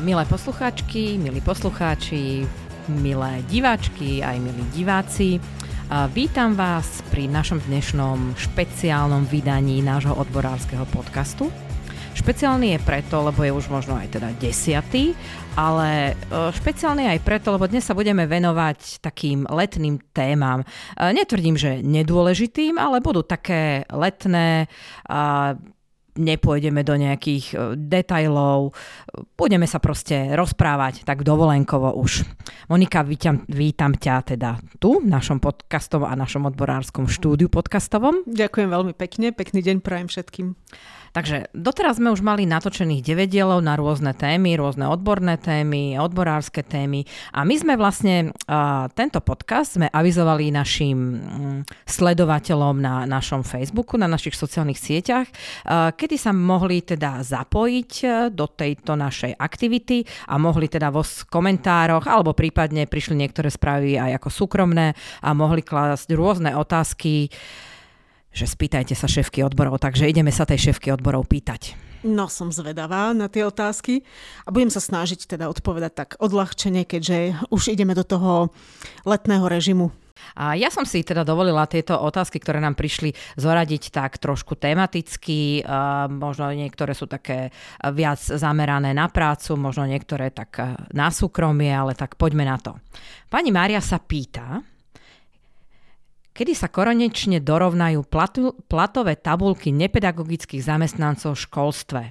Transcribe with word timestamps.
Milé 0.00 0.24
poslucháčky, 0.24 1.20
milí 1.20 1.44
poslucháči, 1.44 2.48
milé 2.88 3.44
diváčky, 3.52 4.24
aj 4.24 4.40
milí 4.40 4.64
diváci, 4.72 5.36
vítam 6.16 6.56
vás 6.56 7.04
pri 7.12 7.28
našom 7.28 7.60
dnešnom 7.68 8.32
špeciálnom 8.32 9.28
vydaní 9.28 9.84
nášho 9.84 10.16
odborárskeho 10.16 10.88
podcastu. 10.88 11.52
Špeciálny 12.16 12.72
je 12.72 12.78
preto, 12.80 13.20
lebo 13.20 13.44
je 13.44 13.52
už 13.52 13.68
možno 13.68 14.00
aj 14.00 14.16
teda 14.16 14.32
desiatý, 14.40 15.12
ale 15.60 16.12
e, 16.12 16.52
špeciálny 16.56 17.12
aj 17.12 17.20
preto, 17.20 17.52
lebo 17.52 17.68
dnes 17.68 17.84
sa 17.84 17.92
budeme 17.92 18.24
venovať 18.24 19.00
takým 19.04 19.44
letným 19.44 20.00
témam. 20.16 20.64
E, 20.64 20.66
netvrdím, 21.12 21.56
že 21.60 21.84
nedôležitým, 21.84 22.80
ale 22.80 23.04
budú 23.04 23.20
také 23.24 23.84
letné, 23.92 24.72
nepôjdeme 26.16 26.84
do 26.84 26.94
nejakých 26.96 27.44
e, 27.52 27.56
detajlov, 27.76 28.76
budeme 29.36 29.64
sa 29.64 29.80
proste 29.80 30.36
rozprávať 30.36 31.08
tak 31.08 31.24
dovolenkovo 31.24 31.96
už. 31.96 32.24
Monika, 32.68 33.00
vítam, 33.00 33.44
vítam 33.48 33.96
ťa 33.96 34.36
teda 34.36 34.60
tu, 34.76 35.00
v 35.00 35.08
našom 35.08 35.40
podcastovom 35.40 36.08
a 36.08 36.14
našom 36.18 36.48
odborárskom 36.48 37.08
štúdiu 37.08 37.48
podcastovom. 37.48 38.24
Ďakujem 38.28 38.68
veľmi 38.68 38.92
pekne, 38.92 39.32
pekný 39.32 39.64
deň 39.64 39.76
prajem 39.80 40.08
všetkým. 40.12 40.52
Takže 41.12 41.52
doteraz 41.52 42.00
sme 42.00 42.08
už 42.08 42.24
mali 42.24 42.48
natočených 42.48 43.04
9 43.04 43.28
dielov 43.28 43.60
na 43.60 43.76
rôzne 43.76 44.16
témy, 44.16 44.56
rôzne 44.56 44.88
odborné 44.88 45.36
témy, 45.36 46.00
odborárske 46.00 46.64
témy. 46.64 47.04
A 47.36 47.44
my 47.44 47.52
sme 47.60 47.76
vlastne 47.76 48.32
uh, 48.32 48.88
tento 48.96 49.20
podcast 49.20 49.76
sme 49.76 49.92
avizovali 49.92 50.48
našim 50.48 50.96
um, 50.96 51.20
sledovateľom 51.84 52.80
na 52.80 53.04
našom 53.04 53.44
Facebooku, 53.44 54.00
na 54.00 54.08
našich 54.08 54.32
sociálnych 54.32 54.80
sieťach, 54.80 55.28
uh, 55.28 55.92
kedy 55.92 56.16
sa 56.16 56.32
mohli 56.32 56.80
teda 56.80 57.20
zapojiť 57.20 57.92
do 58.32 58.48
tejto 58.48 58.96
našej 58.96 59.36
aktivity 59.36 60.08
a 60.32 60.40
mohli 60.40 60.72
teda 60.72 60.88
vo 60.88 61.04
komentároch 61.04 62.08
alebo 62.08 62.32
prípadne 62.32 62.88
prišli 62.88 63.20
niektoré 63.20 63.52
správy 63.52 64.00
aj 64.00 64.16
ako 64.16 64.28
súkromné 64.32 64.96
a 65.20 65.28
mohli 65.36 65.60
klásť 65.60 66.16
rôzne 66.16 66.56
otázky 66.56 67.28
že 68.32 68.48
spýtajte 68.48 68.96
sa 68.96 69.06
šéfky 69.06 69.44
odborov, 69.44 69.78
takže 69.78 70.08
ideme 70.08 70.32
sa 70.32 70.48
tej 70.48 70.72
šéfky 70.72 70.90
odborov 70.90 71.28
pýtať. 71.28 71.76
No, 72.02 72.26
som 72.26 72.50
zvedavá 72.50 73.14
na 73.14 73.30
tie 73.30 73.46
otázky 73.46 74.02
a 74.42 74.50
budem 74.50 74.74
sa 74.74 74.82
snažiť 74.82 75.38
teda 75.38 75.46
odpovedať 75.46 75.92
tak 75.94 76.10
odľahčene, 76.18 76.82
keďže 76.82 77.38
už 77.54 77.70
ideme 77.70 77.94
do 77.94 78.02
toho 78.02 78.50
letného 79.06 79.46
režimu. 79.46 79.94
A 80.38 80.54
ja 80.54 80.70
som 80.70 80.86
si 80.86 81.02
teda 81.02 81.26
dovolila 81.26 81.66
tieto 81.66 81.98
otázky, 81.98 82.38
ktoré 82.38 82.62
nám 82.62 82.78
prišli, 82.78 83.14
zoradiť 83.38 83.90
tak 83.90 84.22
trošku 84.22 84.54
tematicky. 84.54 85.66
Možno 86.10 86.50
niektoré 86.54 86.94
sú 86.94 87.10
také 87.10 87.50
viac 87.90 88.22
zamerané 88.22 88.94
na 88.94 89.10
prácu, 89.10 89.58
možno 89.58 89.82
niektoré 89.86 90.30
tak 90.30 90.62
na 90.94 91.10
súkromie, 91.10 91.74
ale 91.74 91.98
tak 91.98 92.14
poďme 92.14 92.46
na 92.46 92.54
to. 92.58 92.78
Pani 93.30 93.50
Mária 93.50 93.82
sa 93.82 93.98
pýta, 93.98 94.62
kedy 96.32 96.52
sa 96.56 96.68
konečne 96.72 97.38
dorovnajú 97.40 98.04
platu, 98.08 98.56
platové 98.68 99.16
tabulky 99.16 99.70
nepedagogických 99.72 100.64
zamestnancov 100.64 101.36
v 101.36 101.44
školstve. 101.48 102.02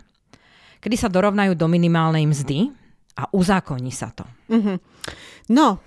Kedy 0.82 0.96
sa 0.98 1.10
dorovnajú 1.10 1.54
do 1.54 1.70
minimálnej 1.70 2.26
mzdy 2.26 2.74
a 3.18 3.30
uzákoní 3.30 3.94
sa 3.94 4.10
to. 4.14 4.26
Mm-hmm. 4.50 4.78
No, 5.52 5.84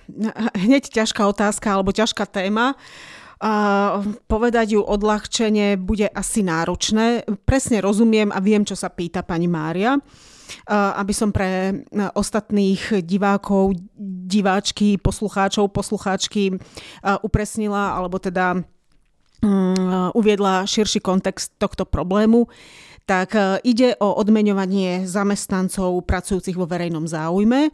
hneď 0.55 0.93
ťažká 0.93 1.25
otázka 1.25 1.75
alebo 1.75 1.95
ťažká 1.95 2.27
téma. 2.29 2.79
Uh, 3.45 4.15
povedať 4.31 4.79
ju 4.79 4.81
odľahčenie 4.81 5.75
bude 5.77 6.07
asi 6.07 6.47
náročné. 6.47 7.27
Presne 7.43 7.83
rozumiem 7.83 8.31
a 8.31 8.39
viem, 8.39 8.63
čo 8.63 8.79
sa 8.79 8.89
pýta 8.89 9.27
pani 9.27 9.51
Mária. 9.51 9.99
Aby 10.71 11.13
som 11.15 11.33
pre 11.33 11.83
ostatných 12.15 13.05
divákov, 13.05 13.77
diváčky, 14.25 14.97
poslucháčov, 14.99 15.69
poslucháčky 15.73 16.57
upresnila, 17.23 17.95
alebo 17.95 18.19
teda 18.19 18.59
mm, 19.45 20.15
uviedla 20.15 20.67
širší 20.67 21.01
kontext 21.01 21.53
tohto 21.59 21.85
problému 21.85 22.49
tak 23.05 23.37
e, 23.37 23.61
ide 23.69 23.93
o 24.01 24.17
odmeňovanie 24.17 25.05
zamestnancov 25.05 26.01
pracujúcich 26.09 26.57
vo 26.57 26.65
verejnom 26.65 27.05
záujme, 27.05 27.69
e, 27.69 27.71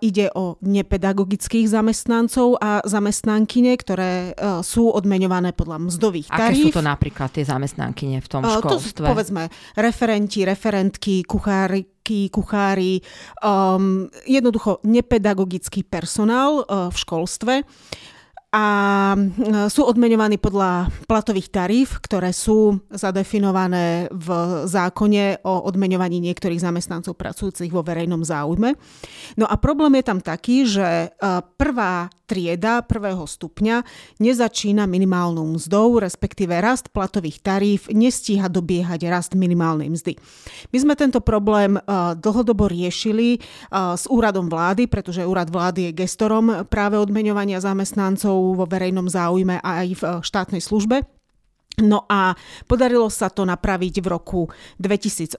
ide 0.00 0.32
o 0.32 0.56
nepedagogických 0.64 1.68
zamestnancov 1.68 2.56
a 2.60 2.80
zamestnankyne, 2.88 3.76
ktoré 3.76 4.32
e, 4.32 4.64
sú 4.64 4.88
odmeňované 4.88 5.52
podľa 5.52 5.92
mzdových 5.92 6.28
taríf. 6.32 6.72
Aké 6.72 6.72
sú 6.72 6.80
to 6.80 6.84
napríklad 6.84 7.28
tie 7.36 7.44
zamestnankyne 7.44 8.18
v 8.24 8.28
tom 8.28 8.42
školstve? 8.42 9.04
To, 9.04 9.12
povedzme, 9.12 9.52
referenti, 9.76 10.48
referentky, 10.48 11.20
kuchári, 11.28 11.84
kuchári, 12.30 13.02
um, 13.42 14.06
jednoducho 14.30 14.78
nepedagogický 14.86 15.82
personál 15.82 16.62
uh, 16.62 16.86
v 16.86 16.96
školstve 16.96 17.54
a 18.56 18.66
e, 19.12 19.18
sú 19.68 19.84
odmeňovaní 19.84 20.40
podľa 20.40 20.88
platových 21.04 21.52
tarif, 21.52 22.00
ktoré 22.00 22.32
sú 22.32 22.80
zadefinované 22.88 24.08
v 24.08 24.28
zákone 24.64 25.44
o 25.44 25.68
odmeňovaní 25.68 26.24
niektorých 26.24 26.64
zamestnancov 26.64 27.20
pracujúcich 27.20 27.68
vo 27.68 27.84
verejnom 27.84 28.24
záujme. 28.24 28.72
No 29.36 29.44
a 29.44 29.60
problém 29.60 30.00
je 30.00 30.04
tam 30.08 30.24
taký, 30.24 30.64
že 30.64 30.88
e, 30.88 31.08
prvá 31.60 32.08
trieda 32.26 32.82
prvého 32.82 33.22
stupňa 33.22 33.86
nezačína 34.18 34.88
minimálnou 34.88 35.46
mzdou, 35.60 36.02
respektíve 36.02 36.58
rast 36.58 36.90
platových 36.90 37.38
taríf 37.38 37.86
nestíha 37.92 38.50
dobiehať 38.50 39.06
rast 39.06 39.32
minimálnej 39.38 39.92
mzdy. 39.92 40.18
My 40.74 40.78
sme 40.80 40.94
tento 40.96 41.20
problém 41.20 41.76
e, 41.76 41.80
dlhodobo 42.16 42.72
riešili 42.72 43.38
s 43.70 44.08
úradom 44.08 44.48
vlády, 44.48 44.88
pretože 44.88 45.26
úrad 45.26 45.52
vlády 45.52 45.90
je 45.90 45.96
gestorom 46.02 46.64
práve 46.66 46.96
odmeňovania 46.96 47.60
zamestnancov 47.60 48.45
vo 48.54 48.68
verejnom 48.68 49.08
záujme 49.08 49.58
a 49.58 49.70
aj 49.82 49.88
v 49.96 50.02
eh, 50.04 50.10
štátnej 50.22 50.62
službe. 50.62 51.02
No 51.76 52.08
a 52.08 52.32
podarilo 52.64 53.04
sa 53.12 53.28
to 53.28 53.44
napraviť 53.44 54.00
v 54.00 54.08
roku 54.08 54.48
2018, 54.80 55.36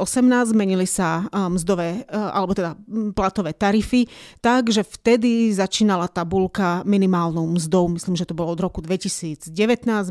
zmenili 0.54 0.86
sa 0.86 1.26
eh, 1.26 1.50
mzdové, 1.50 2.06
eh, 2.06 2.14
alebo 2.14 2.54
teda 2.54 2.78
platové 3.18 3.58
tarify, 3.58 4.06
takže 4.38 4.86
vtedy 4.86 5.50
začínala 5.50 6.06
tabulka 6.06 6.86
minimálnou 6.86 7.50
mzdou, 7.58 7.90
myslím, 7.98 8.14
že 8.14 8.30
to 8.30 8.38
bolo 8.38 8.54
od 8.54 8.62
roku 8.62 8.86
2019, 8.86 9.50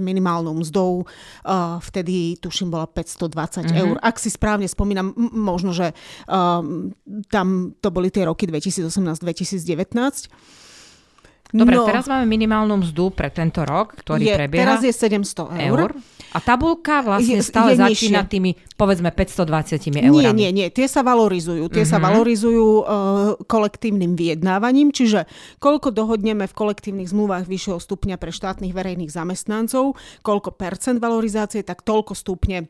minimálnou 0.02 0.58
mzdou, 0.66 1.06
vtedy 1.78 2.34
tuším 2.42 2.74
bola 2.74 2.90
520 2.90 3.30
mm-hmm. 3.30 3.78
eur. 3.78 3.94
Ak 4.02 4.18
si 4.18 4.30
správne 4.30 4.66
spomínam, 4.66 5.14
možno, 5.16 5.70
že 5.70 5.94
um, 6.26 6.90
tam 7.30 7.78
to 7.78 7.88
boli 7.94 8.10
tie 8.10 8.26
roky 8.26 8.50
2018-2019. 8.50 10.26
Dobre, 11.54 11.78
no, 11.78 11.86
teraz 11.86 12.10
máme 12.10 12.26
minimálnu 12.26 12.82
mzdu 12.82 13.14
pre 13.14 13.30
tento 13.30 13.62
rok, 13.62 13.94
ktorý 14.02 14.24
je, 14.26 14.34
prebieha. 14.34 14.62
Teraz 14.66 14.80
je 14.82 14.90
700 14.90 15.70
eur. 15.70 15.78
eur. 15.78 15.90
A 16.34 16.38
tabulka 16.42 17.06
vlastne 17.06 17.38
je, 17.38 17.46
stále 17.46 17.78
je 17.78 17.86
začína 17.86 18.26
tými, 18.26 18.58
povedzme, 18.74 19.14
520 19.14 19.78
eurami. 20.10 20.10
Nie, 20.10 20.30
nie, 20.34 20.50
nie. 20.50 20.68
Tie 20.74 20.90
sa 20.90 21.06
valorizujú. 21.06 21.70
Tie 21.70 21.86
mm-hmm. 21.86 21.92
sa 21.92 21.98
mhm. 22.02 22.04
valorizujú 22.04 22.66
uh, 22.66 22.84
kolektívnym 23.46 24.18
vyjednávaním, 24.18 24.90
čiže 24.90 25.30
koľko 25.62 25.94
dohodneme 25.94 26.50
v 26.50 26.54
kolektívnych 26.54 27.08
zmluvách 27.08 27.46
vyššieho 27.46 27.78
stupňa 27.78 28.18
pre 28.18 28.34
štátnych 28.34 28.74
verejných 28.74 29.14
zamestnancov, 29.14 29.94
koľko 30.26 30.52
percent 30.58 30.98
valorizácie, 30.98 31.62
tak 31.62 31.86
toľko 31.86 32.12
stupne 32.18 32.68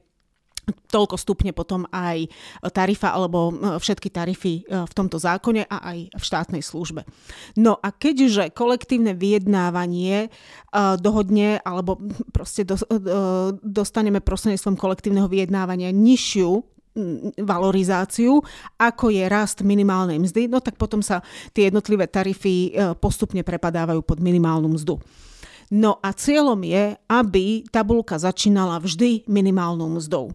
toľko 0.67 1.17
stupne 1.19 1.55
potom 1.55 1.87
aj 1.95 2.27
tarifa 2.75 3.15
alebo 3.15 3.55
všetky 3.79 4.11
tarify 4.11 4.55
e, 4.59 4.63
v 4.83 4.93
tomto 4.93 5.19
zákone 5.19 5.67
a 5.67 5.77
aj 5.95 5.99
v 6.11 6.23
štátnej 6.23 6.63
službe. 6.63 7.07
No 7.55 7.79
a 7.79 7.95
keďže 7.95 8.51
kolektívne 8.51 9.15
vyjednávanie 9.15 10.27
e, 10.27 10.29
dohodne 10.99 11.63
alebo 11.63 12.03
proste 12.35 12.67
e, 12.67 12.75
dostaneme 13.63 14.19
prostredníctvom 14.19 14.75
kolektívneho 14.75 15.31
vyjednávania 15.31 15.95
nižšiu 15.95 16.75
valorizáciu, 17.37 18.41
ako 18.81 19.13
je 19.13 19.29
rast 19.29 19.61
minimálnej 19.61 20.17
mzdy, 20.17 20.49
no 20.49 20.65
tak 20.65 20.81
potom 20.81 21.05
sa 21.05 21.21
tie 21.53 21.69
jednotlivé 21.69 22.09
tarify 22.09 22.73
postupne 22.97 23.45
prepadávajú 23.45 24.01
pod 24.01 24.17
minimálnu 24.17 24.73
mzdu. 24.73 24.97
No 25.69 26.01
a 26.01 26.15
cieľom 26.17 26.63
je, 26.65 26.95
aby 27.05 27.69
tabulka 27.69 28.17
začínala 28.17 28.81
vždy 28.81 29.29
minimálnou 29.29 29.99
mzdou. 30.01 30.33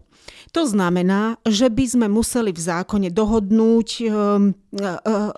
To 0.52 0.62
znamená, 0.68 1.40
že 1.48 1.72
by 1.72 1.84
sme 1.86 2.06
museli 2.12 2.52
v 2.52 2.60
zákone 2.60 3.08
dohodnúť 3.08 3.88
um, 4.04 4.52
uh, 4.76 5.00
uh, 5.02 5.32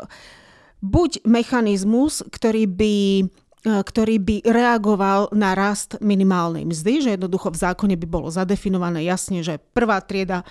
buď 0.83 1.25
mechanizmus, 1.25 2.25
ktorý 2.29 2.65
by 2.67 2.95
uh, 3.25 3.35
ktorý 3.65 4.21
by 4.21 4.37
reagoval 4.45 5.33
na 5.33 5.57
rast 5.57 5.97
minimálnej 6.05 6.69
mzdy, 6.69 7.01
že 7.01 7.17
jednoducho 7.17 7.49
v 7.49 7.65
zákone 7.65 7.97
by 7.97 8.05
bolo 8.05 8.29
zadefinované 8.29 9.09
jasne, 9.09 9.41
že 9.41 9.57
prvá 9.57 10.05
trieda, 10.05 10.45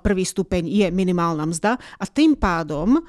prvý 0.00 0.24
stupeň 0.24 0.64
je 0.64 0.88
minimálna 0.88 1.44
mzda 1.44 1.76
a 1.76 2.04
tým 2.08 2.32
pádom 2.32 3.04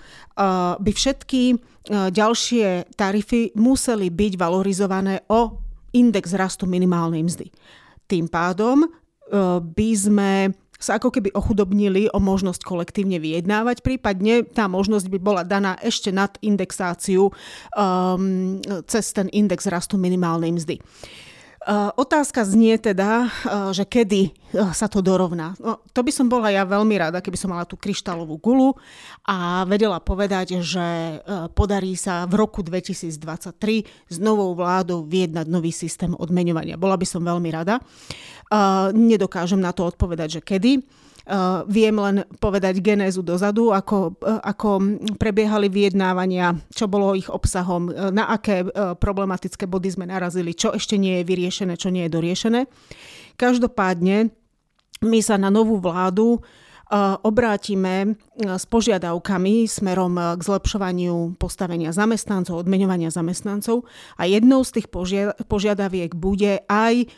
by 0.75 0.91
všetky 0.91 1.55
ďalšie 1.87 2.99
tarify 2.99 3.47
museli 3.55 4.11
byť 4.11 4.33
valorizované 4.35 5.23
o 5.31 5.55
index 5.95 6.35
rastu 6.35 6.67
minimálnej 6.67 7.23
mzdy. 7.23 7.47
Tým 8.11 8.27
pádom 8.27 8.83
by 9.63 9.89
sme 9.95 10.51
sa 10.85 11.01
ako 11.01 11.09
keby 11.09 11.33
ochudobnili 11.33 12.13
o 12.13 12.21
možnosť 12.21 12.61
kolektívne 12.61 13.17
vyjednávať, 13.17 13.81
prípadne 13.81 14.45
tá 14.45 14.69
možnosť 14.69 15.09
by 15.09 15.17
bola 15.17 15.41
daná 15.41 15.73
ešte 15.81 16.13
nad 16.13 16.37
indexáciu 16.45 17.33
um, 17.73 18.61
cez 18.85 19.09
ten 19.09 19.25
index 19.33 19.65
rastu 19.65 19.97
minimálnej 19.97 20.53
mzdy. 20.53 20.77
Uh, 21.65 21.89
otázka 21.97 22.45
znie 22.45 22.77
teda, 22.77 23.25
uh, 23.25 23.73
že 23.73 23.89
kedy 23.89 24.29
uh, 24.29 24.69
sa 24.69 24.85
to 24.85 25.01
dorovná. 25.01 25.57
No, 25.57 25.81
to 25.97 26.05
by 26.05 26.13
som 26.13 26.29
bola 26.29 26.53
ja 26.53 26.61
veľmi 26.61 26.93
rada, 26.93 27.25
keby 27.25 27.33
som 27.33 27.49
mala 27.49 27.65
tú 27.65 27.73
kryštálovú 27.73 28.37
gulu 28.37 28.77
a 29.25 29.65
vedela 29.65 29.97
povedať, 29.97 30.61
že 30.61 31.17
podarí 31.57 31.97
sa 31.97 32.29
v 32.29 32.37
roku 32.37 32.61
2023 32.61 33.17
s 34.13 34.17
novou 34.21 34.53
vládou 34.53 35.09
vyjednať 35.09 35.49
nový 35.49 35.73
systém 35.73 36.13
odmeňovania. 36.13 36.77
Bola 36.77 36.93
by 37.01 37.07
som 37.09 37.25
veľmi 37.25 37.49
rada. 37.49 37.81
Nedokážem 38.93 39.57
na 39.57 39.73
to 39.73 39.89
odpovedať, 39.89 40.37
že 40.37 40.41
kedy. 40.45 40.85
Uh, 41.25 41.65
viem 41.65 41.97
len 41.97 42.21
povedať 42.37 42.85
genézu 42.85 43.25
dozadu, 43.25 43.73
ako, 43.73 44.13
uh, 44.21 44.45
ako 44.45 45.01
prebiehali 45.17 45.73
vyjednávania, 45.73 46.53
čo 46.69 46.85
bolo 46.85 47.17
ich 47.17 47.25
obsahom, 47.33 47.89
uh, 47.89 48.13
na 48.13 48.29
aké 48.29 48.61
problematické 49.01 49.65
body 49.65 49.89
sme 49.89 50.05
narazili, 50.05 50.53
čo 50.53 50.77
ešte 50.77 51.01
nie 51.01 51.17
je 51.17 51.25
vyriešené, 51.25 51.81
čo 51.81 51.89
nie 51.89 52.05
je 52.05 52.13
doriešené. 52.13 52.61
Každopádne 53.41 54.29
my 55.01 55.19
sa 55.25 55.41
na 55.41 55.49
novú 55.49 55.81
vládu 55.81 56.45
obrátime 57.25 58.13
s 58.37 58.69
požiadavkami 58.69 59.65
smerom 59.65 60.37
k 60.37 60.41
zlepšovaniu 60.45 61.33
postavenia 61.41 61.89
zamestnancov, 61.89 62.61
odmeňovania 62.61 63.09
zamestnancov 63.09 63.89
a 64.21 64.29
jednou 64.29 64.61
z 64.61 64.77
tých 64.77 64.87
požiadaviek 65.49 66.13
bude 66.13 66.61
aj 66.69 67.09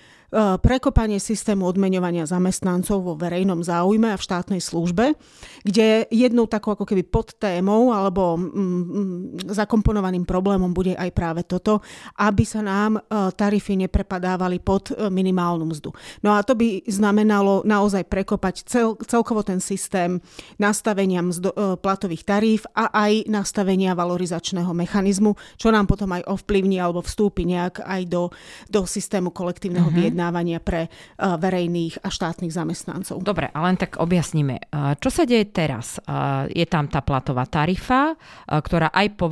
prekopanie 0.60 1.24
systému 1.24 1.64
odmeňovania 1.64 2.28
zamestnancov 2.28 3.00
vo 3.00 3.14
verejnom 3.16 3.64
záujme 3.64 4.12
a 4.12 4.20
v 4.20 4.26
štátnej 4.28 4.60
službe, 4.60 5.16
kde 5.64 6.04
jednou 6.12 6.52
takou 6.52 6.76
ako 6.76 6.84
keby 6.84 7.08
podtémou 7.08 7.96
alebo 7.96 8.36
mm, 8.36 8.44
mm, 8.44 9.20
zakomponovaným 9.48 10.28
problémom 10.28 10.76
bude 10.76 11.00
aj 11.00 11.16
práve 11.16 11.48
toto, 11.48 11.80
aby 12.20 12.44
sa 12.44 12.60
nám 12.60 13.00
e, 13.00 13.02
tarify 13.40 13.80
neprepadávali 13.80 14.60
pod 14.60 14.92
e, 14.92 15.08
minimálnu 15.08 15.64
mzdu. 15.72 15.96
No 16.28 16.36
a 16.36 16.44
to 16.44 16.60
by 16.60 16.84
znamenalo 16.84 17.64
naozaj 17.64 18.04
prekopať 18.12 18.68
cel, 18.68 19.00
celkovo 19.08 19.48
ten 19.48 19.64
systém 19.64 20.20
nastavenia 20.60 21.24
mzdo, 21.24 21.56
platových 21.80 22.28
taríf 22.28 22.68
a 22.76 22.92
aj 22.92 23.32
nastavenia 23.32 23.96
valorizačného 23.96 24.76
mechanizmu, 24.76 25.40
čo 25.56 25.72
nám 25.72 25.88
potom 25.88 26.12
aj 26.12 26.28
ovplyvní 26.28 26.84
alebo 26.84 27.00
vstúpi 27.00 27.48
nejak 27.48 27.80
aj 27.80 28.02
do, 28.12 28.28
do 28.68 28.84
systému 28.84 29.32
kolektívneho 29.32 29.88
uh-huh 29.88 30.17
vyjednávania 30.18 30.58
pre 30.58 30.90
eh, 30.90 30.90
verejných 31.22 32.02
a 32.02 32.10
štátnych 32.10 32.50
zamestnancov. 32.50 33.22
Dobre, 33.22 33.54
ale 33.54 33.66
len 33.70 33.78
tak 33.78 34.02
objasníme. 34.02 34.58
Eh, 34.58 34.98
čo 34.98 35.14
sa 35.14 35.30
deje 35.30 35.46
teraz? 35.54 36.02
Eh, 36.02 36.58
je 36.58 36.66
tam 36.66 36.90
tá 36.90 37.06
platová 37.06 37.46
tarifa, 37.46 38.18
ktorá 38.48 38.90
aj 38.90 39.08
po 39.20 39.28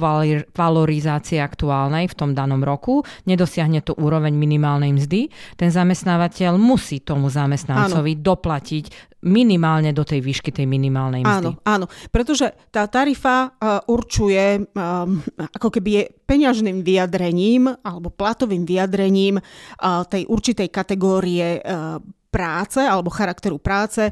valorizácii 0.52 1.42
aktuálnej 1.42 2.12
v 2.12 2.16
tom 2.16 2.36
danom 2.36 2.62
roku 2.62 3.02
nedosiahne 3.26 3.82
tú 3.82 3.96
úroveň 3.98 4.36
minimálnej 4.36 4.92
mzdy. 4.92 5.32
Ten 5.56 5.72
zamestnávateľ 5.72 6.60
musí 6.60 7.02
tomu 7.02 7.32
zamestnancovi 7.32 8.14
Áno. 8.20 8.24
doplatiť 8.36 9.15
minimálne 9.26 9.90
do 9.90 10.06
tej 10.06 10.22
výšky 10.22 10.54
tej 10.54 10.70
minimálnej 10.70 11.26
mzdy. 11.26 11.58
Áno, 11.58 11.66
áno, 11.66 11.86
pretože 12.14 12.54
tá 12.70 12.86
tarifa 12.86 13.50
uh, 13.50 13.82
určuje, 13.90 14.70
um, 14.72 15.20
ako 15.58 15.74
keby 15.74 15.90
je 15.90 16.04
peňažným 16.30 16.86
vyjadrením 16.86 17.74
alebo 17.82 18.14
platovým 18.14 18.64
vyjadrením 18.64 19.42
uh, 19.42 20.06
tej 20.06 20.30
určitej 20.30 20.70
kategórie 20.70 21.58
uh, 21.60 21.98
práce 22.36 22.84
alebo 22.84 23.08
charakteru 23.08 23.56
práce, 23.56 24.12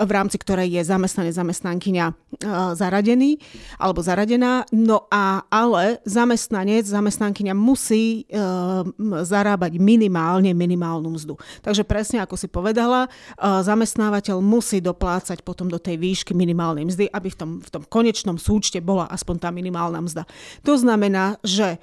v 0.00 0.10
rámci 0.10 0.40
ktorej 0.40 0.80
je 0.80 0.82
zamestnanec, 0.88 1.36
zamestnankyňa 1.36 2.06
eh, 2.08 2.16
zaradený 2.72 3.36
alebo 3.76 4.00
zaradená. 4.00 4.64
No 4.72 5.04
a 5.12 5.44
ale 5.52 6.00
zamestnanec, 6.08 6.88
zamestnankyňa 6.88 7.52
musí 7.52 8.24
eh, 8.24 8.40
zarábať 9.20 9.76
minimálne 9.76 10.56
minimálnu 10.56 11.12
mzdu. 11.12 11.36
Takže 11.60 11.84
presne 11.84 12.24
ako 12.24 12.40
si 12.40 12.48
povedala, 12.48 13.10
zamestnávateľ 13.40 14.38
musí 14.40 14.78
doplácať 14.78 15.42
potom 15.42 15.66
do 15.66 15.76
tej 15.76 15.98
výšky 15.98 16.32
minimálnej 16.32 16.86
mzdy, 16.86 17.10
aby 17.10 17.28
v 17.28 17.36
tom, 17.36 17.50
v 17.60 17.68
tom 17.68 17.82
konečnom 17.84 18.38
súčte 18.38 18.78
bola 18.78 19.10
aspoň 19.10 19.36
tá 19.42 19.48
minimálna 19.50 20.00
mzda. 20.00 20.22
To 20.62 20.78
znamená, 20.78 21.36
že 21.42 21.82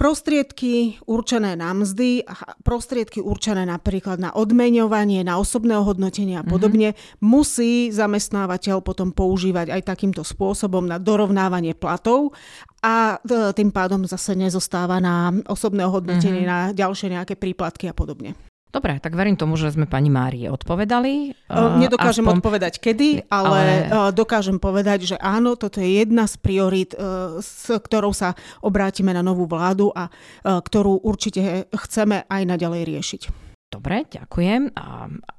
prostriedky 0.00 0.96
určené 1.04 1.60
na 1.60 1.76
mzdy, 1.76 2.24
prostriedky 2.64 3.20
určené 3.20 3.68
napríklad 3.68 4.16
na 4.16 4.32
odmeňovanie, 4.32 5.20
na 5.20 5.36
osobné 5.36 5.76
ohodnotenie 5.76 6.40
a 6.40 6.44
podobne, 6.44 6.96
mm-hmm. 6.96 7.20
musí 7.20 7.92
zamestnávateľ 7.92 8.80
potom 8.80 9.12
používať 9.12 9.68
aj 9.68 9.92
takýmto 9.92 10.24
spôsobom 10.24 10.88
na 10.88 10.96
dorovnávanie 10.96 11.76
platov 11.76 12.32
a 12.80 13.20
e, 13.20 13.52
tým 13.52 13.68
pádom 13.68 14.08
zase 14.08 14.32
nezostáva 14.32 15.04
na 15.04 15.36
osobné 15.44 15.84
ohodnotenie, 15.84 16.48
mm-hmm. 16.48 16.72
na 16.72 16.72
ďalšie 16.72 17.12
nejaké 17.12 17.36
príplatky 17.36 17.92
a 17.92 17.92
podobne. 17.92 18.32
Dobre, 18.70 19.02
tak 19.02 19.18
verím 19.18 19.34
tomu, 19.34 19.58
že 19.58 19.74
sme 19.74 19.90
pani 19.90 20.14
Márie 20.14 20.46
odpovedali. 20.46 21.34
Nedokážem 21.82 22.22
aspoň... 22.22 22.38
odpovedať 22.38 22.78
kedy, 22.78 23.26
ale, 23.26 23.90
ale 23.90 24.14
dokážem 24.14 24.62
povedať, 24.62 25.10
že 25.10 25.16
áno, 25.18 25.58
toto 25.58 25.82
je 25.82 26.06
jedna 26.06 26.30
z 26.30 26.38
priorít, 26.38 26.94
s 27.42 27.66
ktorou 27.66 28.14
sa 28.14 28.38
obrátime 28.62 29.10
na 29.10 29.26
novú 29.26 29.50
vládu 29.50 29.90
a 29.90 30.06
ktorú 30.46 31.02
určite 31.02 31.66
chceme 31.74 32.30
aj 32.30 32.42
naďalej 32.46 32.82
riešiť. 32.86 33.22
Dobre, 33.70 34.06
ďakujem. 34.06 34.70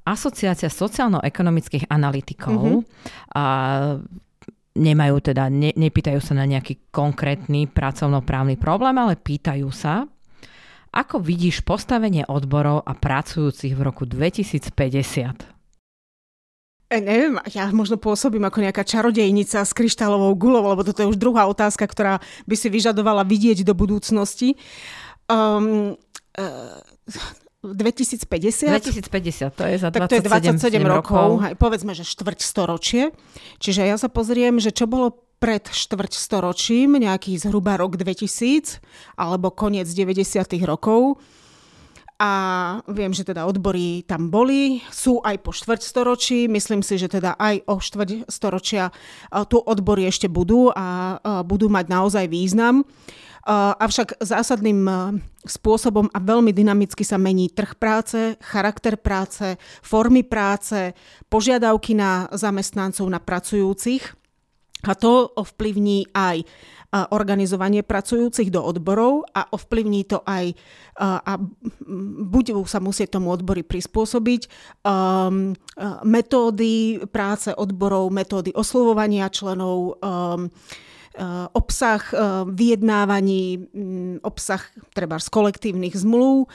Asociácia 0.08 0.72
sociálno-ekonomických 0.72 1.88
analytikov 1.92 2.84
mm-hmm. 2.84 3.36
a 3.36 3.44
nemajú 4.72 5.16
teda, 5.20 5.52
ne, 5.52 5.76
nepýtajú 5.76 6.20
sa 6.24 6.36
na 6.40 6.48
nejaký 6.48 6.96
konkrétny 6.96 7.68
pracovnoprávny 7.68 8.56
problém, 8.56 8.96
ale 8.96 9.20
pýtajú 9.20 9.68
sa, 9.76 10.08
ako 10.92 11.24
vidíš 11.24 11.64
postavenie 11.64 12.28
odborov 12.28 12.84
a 12.84 12.92
pracujúcich 12.92 13.72
v 13.72 13.82
roku 13.82 14.04
2050? 14.04 15.52
E, 16.92 17.00
neviem, 17.00 17.40
ja 17.56 17.72
možno 17.72 17.96
pôsobím 17.96 18.44
ako 18.44 18.68
nejaká 18.68 18.84
čarodejnica 18.84 19.64
s 19.64 19.72
kryštálovou 19.72 20.36
gulou, 20.36 20.68
lebo 20.68 20.84
toto 20.84 21.00
je 21.00 21.08
už 21.08 21.16
druhá 21.16 21.48
otázka, 21.48 21.88
ktorá 21.88 22.20
by 22.44 22.56
si 22.60 22.68
vyžadovala 22.68 23.24
vidieť 23.24 23.64
do 23.64 23.72
budúcnosti. 23.72 24.60
Um, 25.32 25.96
uh, 26.36 26.76
2050? 27.64 28.28
2050, 28.76 29.56
to 29.56 29.64
je 29.70 29.76
za 29.80 29.88
27, 29.88 29.96
tak 29.96 30.02
to 30.12 30.16
je 30.20 30.24
27 30.28 30.84
rokov. 30.84 31.16
rokov. 31.16 31.30
Hej, 31.48 31.54
povedzme, 31.56 31.92
že 31.96 32.04
štvrť 32.04 32.40
storočie. 32.44 33.16
Čiže 33.64 33.88
ja 33.88 33.96
sa 33.96 34.12
pozriem, 34.12 34.60
že 34.60 34.76
čo 34.76 34.84
bolo 34.84 35.31
pred 35.42 35.66
štvrť 35.66 36.14
storočím, 36.14 37.02
nejaký 37.02 37.34
zhruba 37.42 37.74
rok 37.82 37.98
2000, 37.98 38.78
alebo 39.18 39.50
koniec 39.50 39.90
90. 39.90 40.22
rokov. 40.70 41.18
A 42.22 42.78
viem, 42.86 43.10
že 43.10 43.26
teda 43.26 43.50
odbory 43.50 44.06
tam 44.06 44.30
boli, 44.30 44.86
sú 44.94 45.26
aj 45.26 45.42
po 45.42 45.50
štvrťstoročí. 45.50 46.46
Myslím 46.46 46.86
si, 46.86 47.02
že 47.02 47.10
teda 47.10 47.34
aj 47.34 47.66
o 47.66 47.82
štvrťstoročia 47.82 48.94
tu 49.50 49.58
odbory 49.58 50.06
ešte 50.06 50.30
budú 50.30 50.70
a 50.70 51.18
budú 51.42 51.66
mať 51.74 51.90
naozaj 51.90 52.30
význam. 52.30 52.86
Avšak 53.50 54.22
zásadným 54.22 54.86
spôsobom 55.50 56.14
a 56.14 56.22
veľmi 56.22 56.54
dynamicky 56.54 57.02
sa 57.02 57.18
mení 57.18 57.50
trh 57.50 57.74
práce, 57.74 58.38
charakter 58.38 59.02
práce, 59.02 59.58
formy 59.82 60.22
práce, 60.22 60.94
požiadavky 61.26 61.98
na 61.98 62.30
zamestnancov, 62.30 63.10
na 63.10 63.18
pracujúcich. 63.18 64.21
A 64.88 64.94
to 64.98 65.30
ovplyvní 65.38 66.10
aj 66.14 66.44
organizovanie 66.92 67.88
pracujúcich 67.88 68.52
do 68.52 68.60
odborov 68.60 69.24
a 69.32 69.48
ovplyvní 69.48 70.04
to 70.12 70.20
aj 70.28 70.52
a 71.00 71.40
budú 72.28 72.68
sa 72.68 72.84
musieť 72.84 73.16
tomu 73.16 73.32
odbory 73.32 73.64
prispôsobiť 73.64 74.42
um, 74.84 75.56
metódy 76.04 77.00
práce 77.08 77.56
odborov, 77.56 78.12
metódy 78.12 78.52
oslovovania 78.52 79.32
členov, 79.32 79.98
um, 80.04 80.52
obsah 81.52 82.02
vyjednávaní, 82.48 83.68
obsah 84.24 84.64
treba 84.96 85.20
z 85.20 85.28
kolektívnych 85.28 85.96
zmluv, 85.96 86.48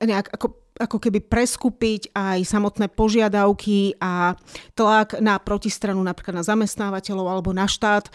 nejak 0.00 0.28
ako 0.32 0.64
ako 0.74 0.98
keby 0.98 1.22
preskupiť 1.22 2.10
aj 2.18 2.42
samotné 2.42 2.90
požiadavky 2.90 3.94
a 4.02 4.34
tlak 4.74 5.22
na 5.22 5.38
protistranu, 5.38 6.02
napríklad 6.02 6.42
na 6.42 6.44
zamestnávateľov 6.46 7.26
alebo 7.30 7.50
na 7.54 7.70
štát 7.70 8.10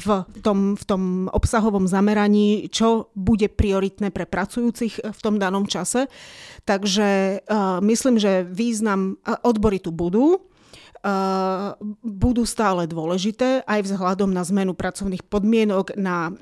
v 0.00 0.06
tom, 0.40 0.80
v 0.80 0.84
tom 0.88 1.02
obsahovom 1.28 1.84
zameraní, 1.84 2.72
čo 2.72 3.12
bude 3.12 3.52
prioritné 3.52 4.08
pre 4.08 4.24
pracujúcich 4.24 5.04
v 5.04 5.20
tom 5.20 5.36
danom 5.36 5.68
čase. 5.68 6.08
Takže 6.64 7.44
myslím, 7.84 8.16
že 8.16 8.48
význam 8.48 9.20
odbory 9.44 9.76
tu 9.76 9.92
budú 9.92 10.40
budú 12.00 12.48
stále 12.48 12.88
dôležité 12.88 13.60
aj 13.68 13.84
vzhľadom 13.84 14.32
na 14.32 14.40
zmenu 14.48 14.72
pracovných 14.72 15.28
podmienok, 15.28 16.00
na 16.00 16.32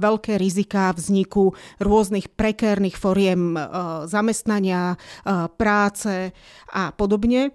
veľké 0.00 0.40
rizika 0.40 0.88
vzniku 0.96 1.52
rôznych 1.84 2.32
prekérnych 2.32 2.96
foriem 2.96 3.52
zamestnania, 4.08 4.96
práce 5.60 6.32
a 6.72 6.96
podobne 6.96 7.52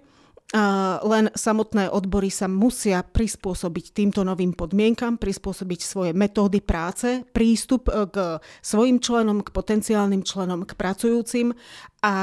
len 1.02 1.32
samotné 1.32 1.88
odbory 1.88 2.28
sa 2.28 2.44
musia 2.44 3.00
prispôsobiť 3.00 3.96
týmto 3.96 4.20
novým 4.20 4.52
podmienkam, 4.52 5.16
prispôsobiť 5.16 5.80
svoje 5.80 6.12
metódy 6.12 6.60
práce, 6.60 7.24
prístup 7.32 7.88
k 7.88 8.36
svojim 8.60 9.00
členom, 9.00 9.40
k 9.40 9.48
potenciálnym 9.48 10.20
členom, 10.20 10.68
k 10.68 10.76
pracujúcim 10.76 11.56
a 12.04 12.14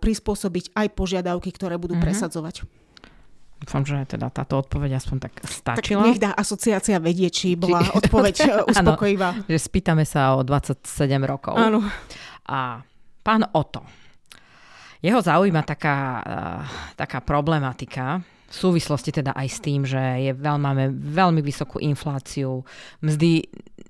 prispôsobiť 0.00 0.72
aj 0.72 0.86
požiadavky, 0.96 1.52
ktoré 1.52 1.76
budú 1.76 2.00
mm-hmm. 2.00 2.08
presadzovať. 2.08 2.83
Dúfam, 3.64 3.80
že 3.88 3.96
teda 4.04 4.28
táto 4.28 4.60
odpoveď 4.60 5.00
aspoň 5.00 5.16
tak 5.24 5.32
stačila. 5.48 6.04
Tak 6.04 6.08
nech 6.12 6.20
dá 6.20 6.36
asociácia 6.36 7.00
vedieť, 7.00 7.32
či 7.32 7.48
bola 7.56 7.80
či... 7.80 7.96
odpoveď 7.96 8.34
uspokojivá. 8.76 9.40
Áno, 9.40 9.48
že 9.48 9.56
spýtame 9.56 10.04
sa 10.04 10.36
o 10.36 10.44
27 10.44 10.84
rokov. 11.24 11.56
Áno. 11.56 11.80
A 12.44 12.84
pán 13.24 13.42
Oto, 13.56 13.88
jeho 15.00 15.20
zaujíma 15.20 15.64
taká, 15.64 15.96
eh, 16.20 16.60
taká 16.96 17.24
problematika, 17.24 18.20
v 18.54 18.56
súvislosti 18.56 19.10
teda 19.10 19.34
aj 19.34 19.48
s 19.50 19.58
tým, 19.58 19.82
že 19.82 19.98
je 19.98 20.32
veľ, 20.32 20.56
máme 20.62 20.94
veľmi 20.94 21.42
vysokú 21.42 21.82
infláciu, 21.82 22.62
mzdy 23.02 23.42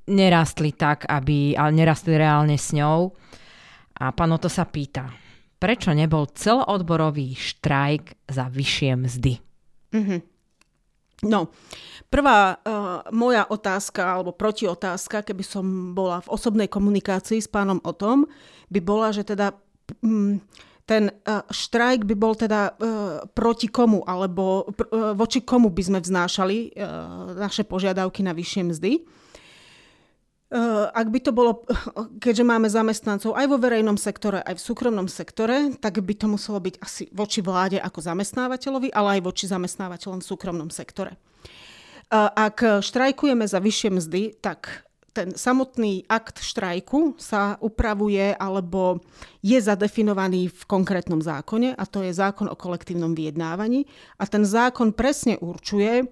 nerastli 0.08 0.72
tak, 0.72 1.04
aby, 1.04 1.52
ale 1.52 1.76
nerastli 1.76 2.16
reálne 2.16 2.56
s 2.56 2.72
ňou. 2.72 3.12
A 4.00 4.10
pán 4.16 4.32
Oto 4.32 4.48
sa 4.48 4.64
pýta, 4.64 5.12
prečo 5.60 5.92
nebol 5.92 6.32
celoodborový 6.32 7.36
štrajk 7.36 8.24
za 8.32 8.48
vyššie 8.48 8.90
mzdy? 8.96 9.43
Mm-hmm. 9.94 10.20
No, 11.24 11.48
prvá 12.12 12.58
uh, 12.60 13.00
moja 13.14 13.48
otázka 13.48 14.02
alebo 14.02 14.34
protiotázka, 14.34 15.24
keby 15.24 15.44
som 15.46 15.64
bola 15.96 16.20
v 16.20 16.28
osobnej 16.34 16.68
komunikácii 16.68 17.40
s 17.40 17.48
pánom 17.48 17.80
o 17.80 17.94
tom, 17.96 18.28
by 18.68 18.80
bola, 18.82 19.14
že 19.14 19.24
teda 19.24 19.56
um, 20.04 20.42
ten 20.84 21.08
uh, 21.24 21.46
štrajk 21.48 22.04
by 22.04 22.14
bol 22.18 22.36
teda 22.36 22.76
uh, 22.76 23.24
proti 23.32 23.72
komu, 23.72 24.04
alebo 24.04 24.68
uh, 24.68 25.16
voči 25.16 25.40
komu 25.40 25.72
by 25.72 25.82
sme 25.86 25.98
vznášali 26.04 26.76
uh, 26.76 27.32
naše 27.40 27.64
požiadavky 27.64 28.20
na 28.20 28.36
vyššie 28.36 28.62
mzdy. 28.68 28.92
Uh, 30.54 30.86
ak 30.94 31.10
by 31.10 31.18
to 31.18 31.34
bolo, 31.34 31.66
keďže 32.24 32.46
máme 32.46 32.70
zamestnancov 32.70 33.34
aj 33.34 33.50
vo 33.50 33.58
verejnom 33.58 33.98
sektore, 33.98 34.38
aj 34.38 34.54
v 34.54 34.62
súkromnom 34.62 35.10
sektore, 35.10 35.74
tak 35.82 35.98
by 35.98 36.14
to 36.14 36.30
muselo 36.30 36.62
byť 36.62 36.78
asi 36.78 37.10
voči 37.10 37.42
vláde 37.42 37.82
ako 37.82 37.98
zamestnávateľovi, 37.98 38.94
ale 38.94 39.18
aj 39.18 39.20
voči 39.26 39.50
zamestnávateľom 39.50 40.22
v 40.22 40.28
súkromnom 40.30 40.70
sektore. 40.70 41.18
Uh, 42.06 42.30
ak 42.30 42.86
štrajkujeme 42.86 43.42
za 43.50 43.58
vyššie 43.58 43.90
mzdy, 43.98 44.22
tak 44.38 44.86
ten 45.10 45.34
samotný 45.34 46.06
akt 46.06 46.38
štrajku 46.38 47.18
sa 47.18 47.58
upravuje 47.58 48.34
alebo 48.38 49.02
je 49.42 49.58
zadefinovaný 49.58 50.50
v 50.50 50.62
konkrétnom 50.70 51.22
zákone 51.22 51.74
a 51.74 51.84
to 51.86 52.02
je 52.02 52.14
zákon 52.14 52.50
o 52.50 52.58
kolektívnom 52.58 53.14
vyjednávaní 53.14 53.90
a 54.18 54.26
ten 54.26 54.42
zákon 54.42 54.90
presne 54.94 55.34
určuje, 55.38 56.06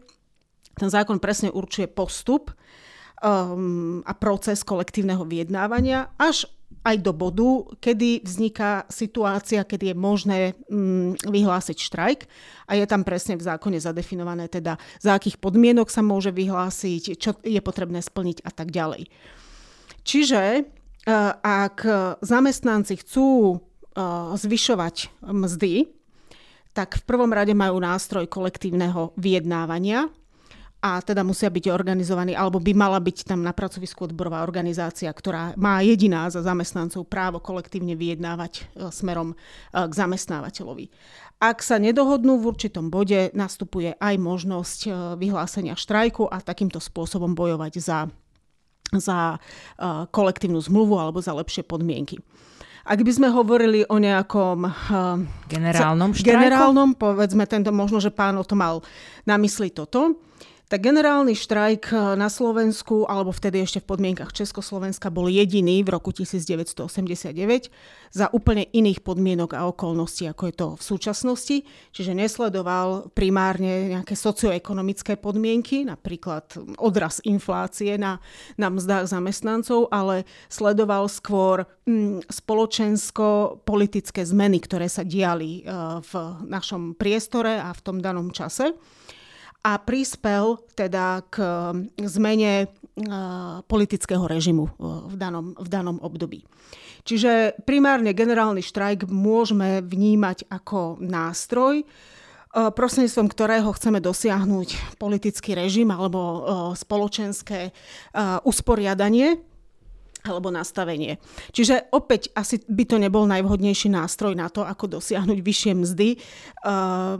ten 0.78 0.88
zákon 0.90 1.18
presne 1.18 1.50
určuje 1.50 1.90
postup 1.90 2.54
um, 3.22 4.02
a 4.02 4.12
proces 4.12 4.66
kolektívneho 4.66 5.22
vyjednávania 5.22 6.10
až 6.18 6.50
aj 6.82 6.96
do 6.98 7.14
bodu, 7.14 7.78
kedy 7.78 8.26
vzniká 8.26 8.90
situácia, 8.90 9.62
kedy 9.62 9.94
je 9.94 9.96
možné 9.96 10.38
mm, 10.66 11.30
vyhlásiť 11.30 11.78
štrajk 11.78 12.20
a 12.66 12.74
je 12.74 12.84
tam 12.90 13.06
presne 13.06 13.38
v 13.38 13.46
zákone 13.46 13.78
zadefinované 13.78 14.50
teda, 14.50 14.76
za 14.98 15.14
akých 15.14 15.38
podmienok 15.38 15.86
sa 15.86 16.02
môže 16.02 16.34
vyhlásiť, 16.34 17.14
čo 17.14 17.38
je 17.46 17.60
potrebné 17.62 18.02
splniť 18.02 18.42
a 18.42 18.50
tak 18.50 18.74
ďalej. 18.74 19.06
Čiže 20.02 20.42
e, 20.58 20.62
ak 21.38 21.86
zamestnanci 22.18 22.98
chcú 23.06 23.54
e, 23.54 23.56
zvyšovať 24.34 25.22
mzdy, 25.22 25.86
tak 26.74 26.98
v 26.98 27.02
prvom 27.06 27.30
rade 27.30 27.54
majú 27.54 27.78
nástroj 27.78 28.26
kolektívneho 28.26 29.14
vyjednávania, 29.14 30.10
a 30.82 30.98
teda 30.98 31.22
musia 31.22 31.46
byť 31.46 31.70
organizovaní, 31.70 32.34
alebo 32.34 32.58
by 32.58 32.74
mala 32.74 32.98
byť 32.98 33.30
tam 33.30 33.46
na 33.46 33.54
pracovisku 33.54 34.10
odborová 34.10 34.42
organizácia, 34.42 35.06
ktorá 35.14 35.54
má 35.54 35.78
jediná 35.78 36.26
za 36.26 36.42
zamestnancov 36.42 37.06
právo 37.06 37.38
kolektívne 37.38 37.94
vyjednávať 37.94 38.52
e, 38.58 38.90
smerom 38.90 39.30
e, 39.30 39.36
k 39.70 39.92
zamestnávateľovi. 39.94 40.90
Ak 41.38 41.62
sa 41.62 41.78
nedohodnú 41.78 42.42
v 42.42 42.50
určitom 42.50 42.90
bode, 42.90 43.30
nastupuje 43.30 43.94
aj 43.94 44.14
možnosť 44.18 44.80
e, 44.82 44.90
vyhlásenia 45.22 45.78
štrajku 45.78 46.26
a 46.26 46.42
takýmto 46.42 46.82
spôsobom 46.82 47.38
bojovať 47.38 47.72
za, 47.78 47.98
za 48.90 49.38
kolektívnu 50.10 50.58
zmluvu 50.58 50.98
alebo 50.98 51.22
za 51.22 51.30
lepšie 51.30 51.62
podmienky. 51.62 52.18
Ak 52.82 52.98
by 52.98 53.12
sme 53.14 53.30
hovorili 53.30 53.86
o 53.86 54.02
nejakom 54.02 54.66
generálnom 55.46 56.10
štrajku? 56.10 56.34
Generálnom, 56.34 56.98
povedzme 56.98 57.46
tento, 57.46 57.70
možno, 57.70 58.02
že 58.02 58.10
pán 58.10 58.34
o 58.34 58.42
to 58.42 58.58
mal 58.58 58.82
na 59.22 59.38
mysli 59.38 59.70
toto 59.70 60.18
tak 60.72 60.88
generálny 60.88 61.36
štrajk 61.36 61.92
eh, 61.92 62.16
na 62.16 62.32
Slovensku, 62.32 63.04
alebo 63.04 63.28
vtedy 63.28 63.60
ešte 63.60 63.84
v 63.84 63.92
podmienkach 63.92 64.32
Československa, 64.32 65.12
bol 65.12 65.28
jediný 65.28 65.84
v 65.84 65.92
roku 65.92 66.16
1989 66.16 67.68
za 68.08 68.32
úplne 68.32 68.64
iných 68.72 69.04
podmienok 69.04 69.52
a 69.52 69.68
okolností, 69.68 70.32
ako 70.32 70.42
je 70.48 70.54
to 70.56 70.72
v 70.80 70.82
súčasnosti. 70.82 71.56
Čiže 71.92 72.16
nesledoval 72.16 73.12
primárne 73.12 73.92
nejaké 73.92 74.16
socioekonomické 74.16 75.20
podmienky, 75.20 75.84
napríklad 75.84 76.56
odraz 76.80 77.20
inflácie 77.28 78.00
na, 78.00 78.24
na 78.56 78.72
mzdách 78.72 79.12
zamestnancov, 79.12 79.92
ale 79.92 80.24
sledoval 80.48 81.04
skôr 81.12 81.68
hm, 81.84 82.24
spoločensko-politické 82.32 84.24
zmeny, 84.24 84.56
ktoré 84.64 84.88
sa 84.88 85.04
diali 85.04 85.68
uh, 85.68 86.00
v 86.00 86.12
našom 86.48 86.96
priestore 86.96 87.60
a 87.60 87.76
v 87.76 87.80
tom 87.84 88.00
danom 88.00 88.32
čase 88.32 88.72
a 89.62 89.78
prispel 89.78 90.58
teda 90.74 91.22
k 91.30 91.38
zmene 92.02 92.66
politického 93.70 94.28
režimu 94.28 94.68
v 95.08 95.14
danom, 95.16 95.56
v 95.56 95.68
danom 95.70 95.96
období. 96.02 96.44
Čiže 97.08 97.56
primárne 97.64 98.12
generálny 98.12 98.60
štrajk 98.60 99.08
môžeme 99.08 99.80
vnímať 99.80 100.50
ako 100.52 101.00
nástroj, 101.00 101.88
prostredníctvom 102.52 103.28
ktorého 103.32 103.72
chceme 103.72 103.96
dosiahnuť 103.96 105.00
politický 105.00 105.56
režim 105.56 105.88
alebo 105.88 106.44
spoločenské 106.76 107.72
usporiadanie 108.44 109.40
alebo 110.22 110.54
nastavenie. 110.54 111.18
Čiže 111.50 111.90
opäť 111.90 112.30
asi 112.38 112.62
by 112.62 112.84
to 112.86 112.96
nebol 113.02 113.26
najvhodnejší 113.26 113.90
nástroj 113.90 114.38
na 114.38 114.46
to, 114.46 114.62
ako 114.62 114.98
dosiahnuť 114.98 115.38
vyššie 115.42 115.72
mzdy, 115.74 116.08
uh, 116.14 117.18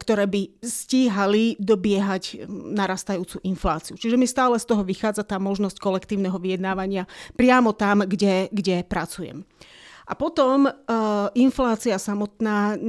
ktoré 0.00 0.24
by 0.24 0.64
stíhali 0.64 1.60
dobiehať 1.60 2.48
narastajúcu 2.48 3.44
infláciu. 3.44 4.00
Čiže 4.00 4.16
mi 4.16 4.24
stále 4.24 4.56
z 4.56 4.64
toho 4.64 4.80
vychádza 4.80 5.28
tá 5.28 5.36
možnosť 5.36 5.76
kolektívneho 5.76 6.36
vyjednávania 6.40 7.04
priamo 7.36 7.76
tam, 7.76 8.08
kde, 8.08 8.48
kde 8.48 8.80
pracujem. 8.88 9.44
A 10.08 10.16
potom 10.16 10.64
uh, 10.64 10.72
inflácia 11.36 12.00
samotná 12.00 12.80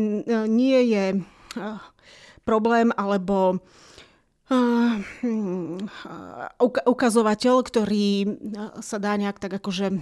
nie 0.47 0.79
je 0.95 1.05
uh, 1.19 1.75
problém 2.47 2.95
alebo 2.95 3.59
Hm, 3.59 3.88
ukazovateľ, 6.89 7.55
ktorý 7.61 8.07
sa 8.81 8.97
dá 8.97 9.13
nejak 9.15 9.37
tak 9.37 9.61
akože 9.61 9.93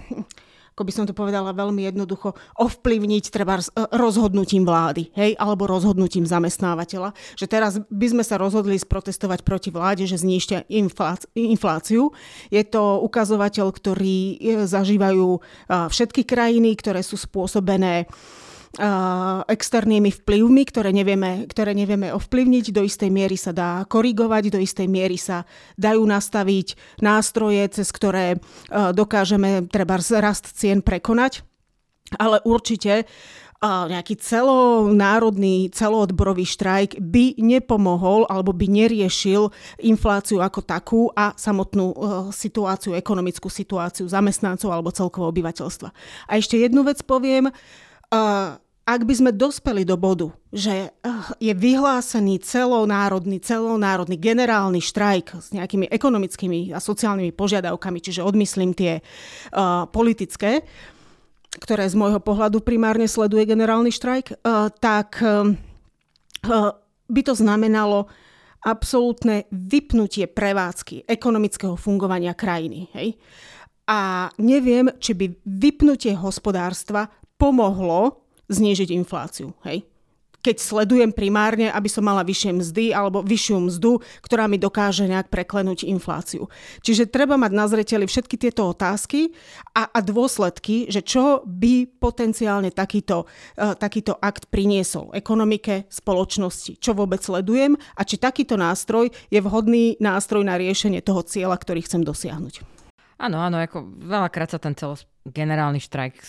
ako 0.78 0.86
by 0.86 0.94
som 0.94 1.10
to 1.10 1.18
povedala 1.18 1.50
veľmi 1.50 1.90
jednoducho, 1.90 2.38
ovplyvniť 2.54 3.34
treba 3.34 3.58
rozhodnutím 3.90 4.62
vlády, 4.62 5.10
hej, 5.10 5.34
alebo 5.34 5.66
rozhodnutím 5.66 6.22
zamestnávateľa. 6.22 7.18
Že 7.34 7.46
teraz 7.50 7.82
by 7.90 8.06
sme 8.14 8.22
sa 8.22 8.38
rozhodli 8.38 8.78
sprotestovať 8.78 9.42
proti 9.42 9.74
vláde, 9.74 10.06
že 10.06 10.22
znižte 10.22 10.70
infláciu. 11.34 12.14
Je 12.54 12.62
to 12.62 13.02
ukazovateľ, 13.02 13.74
ktorý 13.74 14.18
e, 14.38 14.70
zažívajú 14.70 15.42
všetky 15.66 16.22
krajiny, 16.22 16.78
ktoré 16.78 17.02
sú 17.02 17.18
spôsobené 17.18 18.06
externými 19.48 20.12
vplyvmi, 20.12 20.62
ktoré 20.68 20.92
nevieme, 20.92 21.48
ktoré 21.48 21.72
nevieme 21.72 22.12
ovplyvniť. 22.12 22.74
Do 22.74 22.84
istej 22.84 23.08
miery 23.08 23.40
sa 23.40 23.56
dá 23.56 23.80
korigovať, 23.88 24.52
do 24.52 24.60
istej 24.60 24.84
miery 24.84 25.16
sa 25.16 25.48
dajú 25.80 26.04
nastaviť 26.04 27.00
nástroje, 27.00 27.64
cez 27.72 27.88
ktoré 27.88 28.36
dokážeme 28.70 29.64
treba 29.72 29.96
rast 29.96 30.52
cien 30.52 30.84
prekonať. 30.84 31.42
Ale 32.20 32.44
určite 32.44 33.08
nejaký 33.58 34.22
celonárodný, 34.22 35.66
celoodborový 35.74 36.46
štrajk 36.46 37.02
by 37.02 37.42
nepomohol 37.42 38.22
alebo 38.30 38.54
by 38.54 38.70
neriešil 38.70 39.50
infláciu 39.82 40.38
ako 40.38 40.60
takú 40.62 41.02
a 41.10 41.34
samotnú 41.34 41.90
situáciu, 42.30 42.94
ekonomickú 42.94 43.50
situáciu 43.50 44.06
zamestnancov 44.06 44.70
alebo 44.70 44.94
celkového 44.94 45.34
obyvateľstva. 45.34 45.90
A 46.30 46.38
ešte 46.38 46.54
jednu 46.54 46.86
vec 46.86 47.02
poviem 47.02 47.50
ak 48.88 49.04
by 49.04 49.14
sme 49.14 49.36
dospeli 49.36 49.84
do 49.84 50.00
bodu, 50.00 50.32
že 50.48 50.88
je 51.36 51.52
vyhlásený 51.52 52.40
celonárodný, 52.40 53.36
celonárodný 53.36 54.16
generálny 54.16 54.80
štrajk 54.80 55.44
s 55.44 55.52
nejakými 55.52 55.92
ekonomickými 55.92 56.72
a 56.72 56.80
sociálnymi 56.80 57.36
požiadavkami, 57.36 58.00
čiže 58.00 58.24
odmyslím 58.24 58.72
tie 58.72 59.04
uh, 59.04 59.84
politické, 59.92 60.64
ktoré 61.60 61.84
z 61.84 62.00
môjho 62.00 62.16
pohľadu 62.24 62.64
primárne 62.64 63.04
sleduje 63.04 63.44
generálny 63.44 63.92
štrajk, 63.92 64.40
uh, 64.40 64.72
tak 64.72 65.20
uh, 65.20 65.52
by 67.12 67.20
to 67.20 67.36
znamenalo 67.36 68.08
absolútne 68.64 69.44
vypnutie 69.52 70.24
prevádzky 70.32 71.04
ekonomického 71.04 71.76
fungovania 71.76 72.32
krajiny. 72.32 72.88
Hej? 72.96 73.20
A 73.84 74.32
neviem, 74.40 74.88
či 74.96 75.12
by 75.12 75.28
vypnutie 75.44 76.16
hospodárstva 76.16 77.12
pomohlo 77.38 78.20
znížiť 78.50 78.92
infláciu. 78.92 79.54
Hej? 79.64 79.86
keď 80.38 80.56
sledujem 80.62 81.10
primárne, 81.10 81.68
aby 81.68 81.90
som 81.90 82.06
mala 82.06 82.22
vyššie 82.22 82.52
mzdy 82.62 82.84
alebo 82.94 83.26
vyššiu 83.26 83.58
mzdu, 83.68 83.98
ktorá 84.22 84.46
mi 84.46 84.56
dokáže 84.56 85.10
nejak 85.10 85.28
preklenúť 85.28 85.84
infláciu. 85.84 86.46
Čiže 86.80 87.10
treba 87.10 87.34
mať 87.34 87.52
na 87.52 87.66
zreteli 87.66 88.06
všetky 88.06 88.38
tieto 88.38 88.70
otázky 88.70 89.34
a, 89.74 89.90
a 89.90 89.98
dôsledky, 89.98 90.86
že 90.88 91.02
čo 91.02 91.42
by 91.42 91.90
potenciálne 91.98 92.70
takýto, 92.70 93.26
uh, 93.26 93.74
takýto 93.74 94.14
akt 94.16 94.46
priniesol 94.48 95.10
ekonomike, 95.12 95.90
spoločnosti, 95.90 96.78
čo 96.78 96.94
vôbec 96.94 97.18
sledujem 97.18 97.74
a 97.98 98.02
či 98.06 98.16
takýto 98.16 98.54
nástroj 98.54 99.10
je 99.28 99.40
vhodný 99.42 99.98
nástroj 99.98 100.46
na 100.46 100.54
riešenie 100.54 101.02
toho 101.02 101.26
cieľa, 101.26 101.58
ktorý 101.58 101.82
chcem 101.82 102.06
dosiahnuť. 102.06 102.62
Áno, 103.18 103.42
áno, 103.42 103.58
ako 103.58 103.82
veľakrát 103.98 104.54
sa 104.54 104.62
ten 104.62 104.78
celos 104.78 105.02
generálny 105.26 105.82
štrajk 105.82 106.22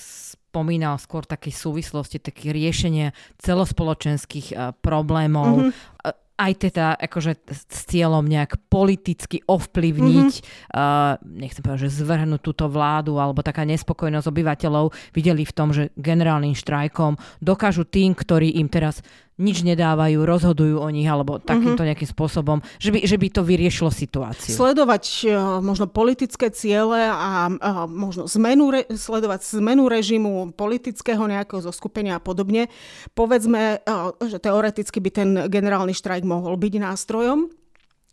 spomínal 0.49 0.97
skôr 0.97 1.29
také 1.29 1.53
súvislosti, 1.53 2.17
také 2.17 2.49
riešenie 2.49 3.13
celospoločenských 3.37 4.47
uh, 4.57 4.73
problémov. 4.81 5.69
Mm-hmm 5.69 6.27
aj 6.39 6.71
teda 6.71 6.95
akože 6.95 7.35
s 7.51 7.83
cieľom 7.91 8.23
nejak 8.23 8.71
politicky 8.71 9.43
ovplyvniť, 9.43 10.31
mm-hmm. 10.39 10.71
uh, 10.71 11.19
nechcem 11.35 11.59
povedať, 11.59 11.91
že 11.91 11.99
zvrhnúť 11.99 12.39
túto 12.39 12.71
vládu 12.71 13.19
alebo 13.19 13.43
taká 13.43 13.67
nespokojnosť 13.67 14.31
obyvateľov 14.31 14.95
videli 15.11 15.43
v 15.43 15.51
tom, 15.51 15.75
že 15.75 15.91
generálnym 15.99 16.55
štrajkom 16.55 17.19
dokážu 17.43 17.83
tým, 17.83 18.15
ktorí 18.15 18.55
im 18.55 18.71
teraz 18.71 19.03
nič 19.39 19.63
nedávajú, 19.63 20.19
rozhodujú 20.27 20.83
o 20.83 20.89
nich 20.91 21.07
alebo 21.07 21.39
takýmto 21.39 21.81
mhm. 21.81 21.89
nejakým 21.89 22.09
spôsobom, 22.11 22.59
že 22.77 22.91
by, 22.91 22.99
že 23.07 23.15
by 23.15 23.27
to 23.31 23.41
vyriešilo 23.41 23.89
situáciu. 23.89 24.51
Sledovať 24.51 25.03
uh, 25.25 25.31
možno 25.63 25.87
politické 25.87 26.51
ciele 26.51 27.07
a 27.07 27.47
uh, 27.47 27.87
možno 27.87 28.27
zmenu, 28.27 28.75
re, 28.75 28.83
sledovať 28.91 29.57
zmenu 29.63 29.87
režimu 29.87 30.51
politického 30.51 31.23
nejakého 31.23 31.63
zoskupenia 31.63 32.19
a 32.19 32.21
podobne. 32.21 32.67
Povedzme, 33.15 33.79
uh, 33.87 34.11
že 34.27 34.43
teoreticky 34.43 34.99
by 34.99 35.09
ten 35.09 35.29
generálny 35.47 35.95
štrajk 35.95 36.27
mohol 36.27 36.59
byť 36.59 36.73
nástrojom. 36.83 37.47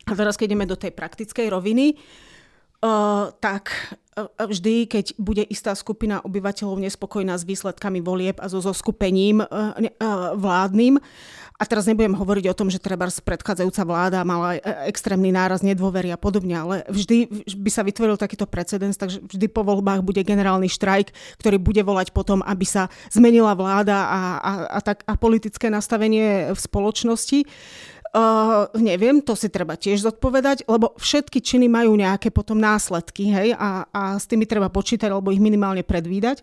A 0.07 0.13
teraz, 0.15 0.39
keď 0.39 0.55
ideme 0.55 0.71
do 0.71 0.79
tej 0.79 0.95
praktickej 0.95 1.51
roviny, 1.51 1.99
uh, 2.87 3.35
tak 3.43 3.75
vždy, 4.25 4.89
keď 4.89 5.05
bude 5.21 5.45
istá 5.45 5.77
skupina 5.77 6.25
obyvateľov 6.25 6.81
nespokojná 6.81 7.37
s 7.37 7.45
výsledkami 7.45 8.01
volieb 8.01 8.41
a 8.41 8.49
so 8.49 8.65
zoskupením 8.65 9.45
e, 9.45 9.47
e, 9.47 9.91
vládnym, 10.37 10.97
a 11.57 11.65
teraz 11.65 11.89
nebudem 11.89 12.13
hovoriť 12.13 12.53
o 12.53 12.57
tom, 12.57 12.69
že 12.69 12.77
treba 12.77 13.09
predchádzajúca 13.09 13.83
vláda 13.89 14.21
mala 14.29 14.57
e, 14.57 14.61
extrémny 14.93 15.33
náraz 15.33 15.65
nedôvery 15.65 16.13
a 16.13 16.21
podobne, 16.21 16.57
ale 16.57 16.75
vždy 16.89 17.49
by 17.61 17.71
sa 17.73 17.85
vytvoril 17.85 18.21
takýto 18.21 18.45
precedens, 18.45 19.01
takže 19.01 19.25
vždy 19.25 19.47
po 19.49 19.65
voľbách 19.65 20.05
bude 20.05 20.21
generálny 20.21 20.69
štrajk, 20.69 21.13
ktorý 21.41 21.57
bude 21.57 21.81
volať 21.81 22.13
potom, 22.13 22.45
aby 22.45 22.65
sa 22.69 22.93
zmenila 23.09 23.57
vláda 23.57 23.97
a, 23.97 24.21
a, 24.37 24.53
a, 24.77 24.81
tak, 24.85 25.05
a 25.09 25.17
politické 25.17 25.73
nastavenie 25.73 26.53
v 26.53 26.61
spoločnosti. 26.61 27.45
Uh, 27.45 27.96
neviem, 28.81 29.21
to 29.21 29.37
si 29.37 29.53
treba 29.53 29.77
tiež 29.77 30.09
zodpovedať, 30.09 30.65
lebo 30.71 30.97
všetky 30.97 31.43
činy 31.45 31.69
majú 31.69 31.99
nejaké 31.99 32.33
potom 32.33 32.57
následky, 32.57 33.29
hej, 33.29 33.49
a, 33.53 33.85
a 33.93 34.17
s 34.17 34.25
tými 34.25 34.49
treba 34.49 34.73
počítať, 34.73 35.13
alebo 35.13 35.35
ich 35.35 35.43
minimálne 35.43 35.85
predvídať. 35.85 36.41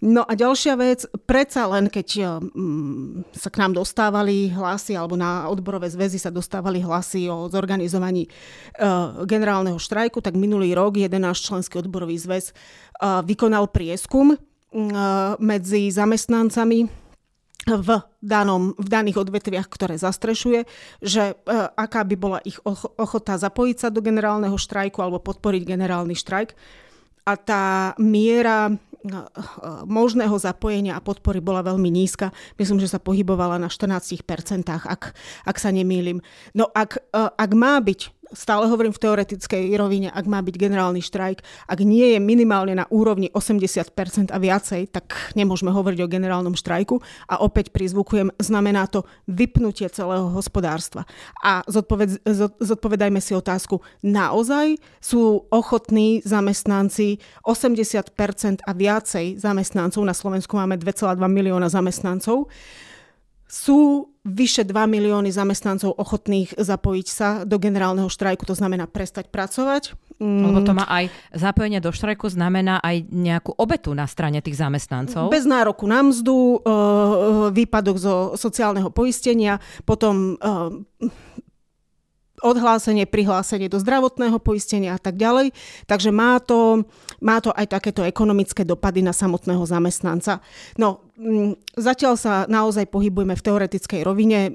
No 0.00 0.24
a 0.24 0.32
ďalšia 0.32 0.80
vec, 0.80 1.04
predsa 1.28 1.68
len 1.68 1.92
keď 1.92 2.40
um, 2.40 3.20
sa 3.36 3.52
k 3.52 3.60
nám 3.60 3.76
dostávali 3.76 4.48
hlasy, 4.48 4.96
alebo 4.96 5.12
na 5.12 5.44
odborové 5.52 5.92
zväzy 5.92 6.16
sa 6.16 6.32
dostávali 6.32 6.80
hlasy 6.80 7.28
o 7.28 7.52
zorganizovaní 7.52 8.24
uh, 8.80 9.20
generálneho 9.28 9.76
štrajku, 9.76 10.24
tak 10.24 10.40
minulý 10.40 10.72
rok 10.72 10.96
jeden 10.96 11.28
náš 11.28 11.44
členský 11.44 11.84
odborový 11.84 12.16
zväz 12.16 12.56
uh, 12.56 13.20
vykonal 13.20 13.68
prieskum 13.68 14.32
uh, 14.32 14.40
medzi 15.36 15.92
zamestnancami 15.92 16.99
v, 17.68 18.00
danom, 18.24 18.72
v 18.80 18.88
daných 18.88 19.20
odvetviach, 19.20 19.68
ktoré 19.68 20.00
zastrešuje, 20.00 20.64
že 21.04 21.32
e, 21.32 21.54
aká 21.76 22.04
by 22.08 22.16
bola 22.16 22.38
ich 22.40 22.56
ochota 22.96 23.36
zapojiť 23.36 23.76
sa 23.76 23.88
do 23.92 24.00
generálneho 24.00 24.56
štrajku 24.56 24.96
alebo 25.04 25.20
podporiť 25.20 25.68
generálny 25.68 26.16
štrajk. 26.16 26.56
A 27.28 27.32
tá 27.36 27.92
miera 28.00 28.72
e, 28.72 28.72
e, 28.72 29.20
možného 29.84 30.32
zapojenia 30.40 30.96
a 30.96 31.04
podpory 31.04 31.44
bola 31.44 31.60
veľmi 31.60 31.92
nízka. 31.92 32.32
Myslím, 32.56 32.80
že 32.80 32.88
sa 32.88 33.02
pohybovala 33.02 33.60
na 33.60 33.68
14%, 33.68 34.24
ak, 34.72 35.12
ak 35.44 35.56
sa 35.60 35.68
nemýlim. 35.68 36.24
No 36.56 36.64
ak, 36.72 36.96
ak 37.12 37.50
má 37.52 37.76
byť 37.76 38.19
stále 38.34 38.66
hovorím 38.66 38.94
v 38.94 39.02
teoretickej 39.02 39.74
rovine, 39.78 40.08
ak 40.10 40.26
má 40.26 40.42
byť 40.42 40.54
generálny 40.54 41.00
štrajk, 41.02 41.42
ak 41.66 41.80
nie 41.82 42.14
je 42.14 42.20
minimálne 42.20 42.74
na 42.74 42.86
úrovni 42.90 43.30
80% 43.32 44.30
a 44.30 44.38
viacej, 44.38 44.90
tak 44.90 45.34
nemôžeme 45.38 45.70
hovoriť 45.70 45.98
o 46.02 46.10
generálnom 46.10 46.54
štrajku. 46.58 46.98
A 47.30 47.42
opäť 47.42 47.70
prizvukujem, 47.70 48.34
znamená 48.42 48.86
to 48.90 49.06
vypnutie 49.30 49.86
celého 49.90 50.30
hospodárstva. 50.34 51.06
A 51.42 51.62
zodpoved, 51.66 52.22
zodpovedajme 52.58 53.22
si 53.22 53.32
otázku, 53.34 53.82
naozaj 54.02 54.78
sú 54.98 55.46
ochotní 55.50 56.22
zamestnanci 56.26 57.22
80% 57.46 58.66
a 58.66 58.72
viacej 58.74 59.38
zamestnancov, 59.38 60.02
na 60.02 60.14
Slovensku 60.14 60.58
máme 60.58 60.78
2,2 60.78 61.18
milióna 61.26 61.70
zamestnancov, 61.70 62.50
sú 63.50 64.09
vyše 64.24 64.68
2 64.68 64.76
milióny 64.84 65.32
zamestnancov 65.32 65.96
ochotných 65.96 66.52
zapojiť 66.60 67.06
sa 67.08 67.28
do 67.48 67.56
generálneho 67.56 68.12
štrajku, 68.12 68.44
to 68.44 68.52
znamená 68.52 68.84
prestať 68.84 69.32
pracovať. 69.32 69.96
Mm. 70.20 70.52
Lebo 70.52 70.60
to 70.60 70.76
má 70.76 70.84
aj 70.84 71.08
zapojenie 71.32 71.80
do 71.80 71.88
štrajku 71.88 72.28
znamená 72.28 72.76
aj 72.84 73.08
nejakú 73.08 73.56
obetu 73.56 73.96
na 73.96 74.04
strane 74.04 74.44
tých 74.44 74.60
zamestnancov. 74.60 75.32
Bez 75.32 75.48
nároku 75.48 75.88
na 75.88 76.04
mzdu, 76.04 76.36
e, 76.36 76.58
e, 76.60 76.76
výpadok 77.56 77.96
zo 77.96 78.14
sociálneho 78.36 78.92
poistenia, 78.92 79.56
potom 79.88 80.36
e, 80.36 81.08
odhlásenie, 82.40 83.04
prihlásenie 83.04 83.68
do 83.68 83.78
zdravotného 83.80 84.36
poistenia 84.40 84.96
a 84.96 85.00
tak 85.00 85.16
ďalej. 85.16 85.52
Takže 85.84 86.10
má 86.10 86.40
to, 86.40 86.84
má 87.20 87.38
to 87.40 87.52
aj 87.52 87.70
takéto 87.70 88.02
ekonomické 88.04 88.64
dopady 88.64 89.04
na 89.04 89.12
samotného 89.12 89.62
zamestnanca. 89.64 90.40
No, 90.80 91.08
mm, 91.16 91.76
zatiaľ 91.76 92.14
sa 92.16 92.44
naozaj 92.48 92.88
pohybujeme 92.88 93.36
v 93.36 93.44
teoretickej 93.44 94.00
rovine. 94.02 94.40
E, 94.48 94.50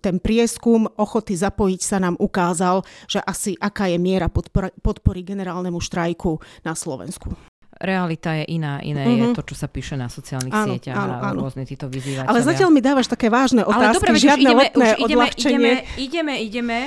ten 0.00 0.18
prieskum 0.18 0.88
ochoty 0.88 1.36
zapojiť 1.36 1.80
sa 1.84 2.00
nám 2.00 2.16
ukázal, 2.18 2.82
že 3.06 3.20
asi 3.22 3.54
aká 3.60 3.88
je 3.88 3.98
miera 4.00 4.32
podpory, 4.32 4.72
podpory 4.80 5.20
generálnemu 5.24 5.78
štrajku 5.78 6.40
na 6.64 6.72
Slovensku 6.72 7.36
realita 7.78 8.34
je 8.34 8.58
iná, 8.58 8.82
iné 8.82 9.06
mm-hmm. 9.06 9.18
je 9.22 9.26
mhm. 9.30 9.36
to, 9.38 9.42
čo 9.46 9.54
sa 9.54 9.70
píše 9.70 9.94
na 9.94 10.10
sociálnych 10.10 10.52
áno, 10.52 10.74
sieťach 10.74 10.98
áno. 10.98 11.14
a 11.22 11.28
rôzne 11.30 11.62
títo 11.62 11.86
vyzývateľia. 11.86 12.28
Ale 12.28 12.42
zatiaľ 12.42 12.70
mi 12.74 12.82
dávaš 12.82 13.06
také 13.06 13.30
vážne 13.30 13.62
otázky, 13.62 13.86
Ale 13.86 13.96
dobre, 13.96 14.10
žiadne 14.18 14.50
ideme, 14.50 14.62
letné 14.66 14.88
už 14.98 15.02
ideme, 15.06 15.26
ideme, 15.30 15.72
ideme, 15.96 16.34
ideme, 16.42 16.78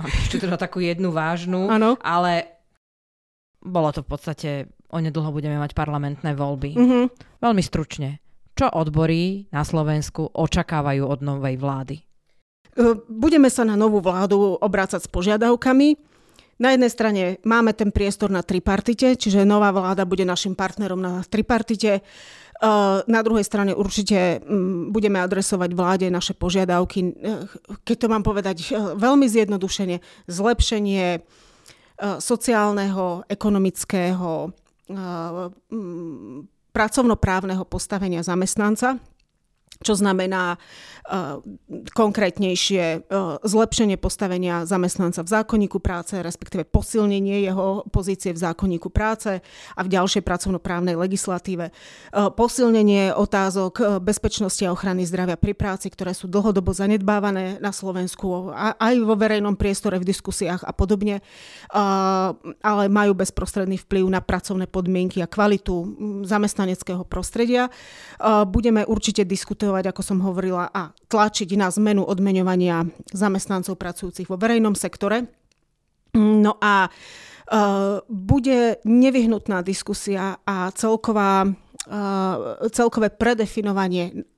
Mám 0.00 0.08
ešte 0.08 0.40
teda 0.40 0.56
takú 0.56 0.80
jednu 0.80 1.12
vážnu, 1.12 1.68
ano. 1.68 2.00
ale 2.00 2.48
bolo 3.60 3.92
to 3.92 4.00
v 4.00 4.08
podstate, 4.08 4.50
onedlho 4.88 5.28
budeme 5.28 5.60
mať 5.60 5.76
parlamentné 5.76 6.32
voľby. 6.32 6.72
Mm-hmm. 6.72 7.04
Veľmi 7.44 7.62
stručne. 7.62 8.24
Čo 8.56 8.72
odbory 8.72 9.52
na 9.52 9.60
Slovensku 9.60 10.32
očakávajú 10.32 11.04
od 11.04 11.20
novej 11.20 11.60
vlády? 11.60 12.00
Budeme 13.08 13.52
sa 13.52 13.68
na 13.68 13.76
novú 13.76 14.00
vládu 14.00 14.56
obrácať 14.56 15.04
s 15.04 15.12
požiadavkami. 15.12 16.00
Na 16.60 16.76
jednej 16.76 16.92
strane 16.92 17.22
máme 17.44 17.72
ten 17.72 17.88
priestor 17.88 18.28
na 18.28 18.44
tripartite, 18.44 19.16
čiže 19.16 19.48
nová 19.48 19.72
vláda 19.72 20.04
bude 20.04 20.28
našim 20.28 20.52
partnerom 20.52 21.00
na 21.00 21.24
tripartite. 21.24 22.04
Na 23.08 23.20
druhej 23.24 23.40
strane 23.40 23.72
určite 23.72 24.44
mm, 24.44 24.92
budeme 24.92 25.16
adresovať 25.24 25.72
vláde 25.72 26.06
naše 26.12 26.36
požiadavky, 26.36 27.00
eh, 27.00 27.48
keď 27.88 27.96
to 27.96 28.06
mám 28.12 28.20
povedať 28.20 28.56
eh, 28.68 28.92
veľmi 29.00 29.24
zjednodušene, 29.24 29.96
zlepšenie 30.28 31.06
eh, 31.16 31.20
sociálneho, 32.20 33.24
ekonomického, 33.32 34.52
mm, 34.92 36.38
pracovnoprávneho 36.70 37.64
postavenia 37.64 38.20
zamestnanca. 38.20 39.00
Čo 39.80 39.96
znamená 39.96 40.60
uh, 40.60 41.40
konkrétnejšie 41.96 43.08
uh, 43.08 43.40
zlepšenie 43.40 43.96
postavenia 43.96 44.68
zamestnanca 44.68 45.24
v 45.24 45.32
zákonníku 45.32 45.80
práce, 45.80 46.20
respektíve 46.20 46.68
posilnenie 46.68 47.40
jeho 47.48 47.88
pozície 47.88 48.36
v 48.36 48.42
zákonníku 48.44 48.92
práce 48.92 49.40
a 49.72 49.80
v 49.80 49.88
ďalšej 49.88 50.20
pracovnoprávnej 50.20 51.00
legislatíve. 51.00 51.72
Uh, 52.12 52.28
posilnenie 52.28 53.16
otázok 53.16 54.04
bezpečnosti 54.04 54.60
a 54.68 54.76
ochrany 54.76 55.08
zdravia 55.08 55.40
pri 55.40 55.56
práci, 55.56 55.88
ktoré 55.88 56.12
sú 56.12 56.28
dlhodobo 56.28 56.76
zanedbávané 56.76 57.56
na 57.64 57.72
Slovensku, 57.72 58.52
a, 58.52 58.76
aj 58.76 58.94
vo 59.00 59.16
verejnom 59.16 59.56
priestore, 59.56 59.96
v 59.96 60.04
diskusiách 60.04 60.60
a 60.64 60.72
podobne, 60.76 61.24
ale 62.60 62.84
majú 62.88 63.12
bezprostredný 63.16 63.80
vplyv 63.84 64.04
na 64.10 64.20
pracovné 64.20 64.68
podmienky 64.68 65.20
a 65.20 65.28
kvalitu 65.28 65.96
zamestnaneckého 66.28 67.04
prostredia. 67.04 67.68
Budeme 68.48 68.84
určite 68.84 69.24
diskutovať 69.24 69.69
diskutovať, 69.70 69.94
ako 69.94 70.02
som 70.02 70.18
hovorila, 70.26 70.66
a 70.74 70.90
tlačiť 70.90 71.54
na 71.54 71.70
zmenu 71.70 72.02
odmeňovania 72.02 72.90
zamestnancov 73.14 73.78
pracujúcich 73.78 74.26
vo 74.26 74.34
verejnom 74.34 74.74
sektore. 74.74 75.30
No 76.18 76.58
a 76.58 76.90
uh, 76.90 78.02
bude 78.10 78.82
nevyhnutná 78.82 79.62
diskusia 79.62 80.42
a 80.42 80.74
celková 80.74 81.46
Uh, 81.88 82.60
celkové 82.76 83.08
predefinovanie 83.08 84.28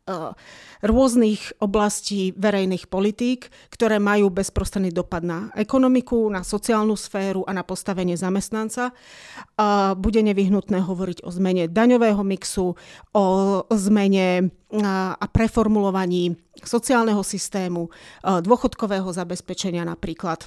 rôznych 0.83 1.63
oblastí 1.63 2.35
verejných 2.35 2.91
politík, 2.91 3.55
ktoré 3.71 4.03
majú 4.03 4.35
bezprostredný 4.35 4.91
dopad 4.91 5.23
na 5.23 5.55
ekonomiku, 5.55 6.27
na 6.27 6.43
sociálnu 6.43 6.99
sféru 6.99 7.47
a 7.47 7.55
na 7.55 7.63
postavenie 7.63 8.19
zamestnanca. 8.19 8.91
Bude 9.95 10.21
nevyhnutné 10.27 10.83
hovoriť 10.83 11.23
o 11.23 11.31
zmene 11.31 11.71
daňového 11.71 12.23
mixu, 12.27 12.75
o 13.15 13.27
zmene 13.71 14.29
uh, 14.43 15.15
a 15.15 15.27
preformulovaní 15.29 16.35
sociálneho 16.63 17.23
systému, 17.23 17.91
dôchodkového 18.23 19.09
zabezpečenia 19.11 19.83
napríklad 19.85 20.47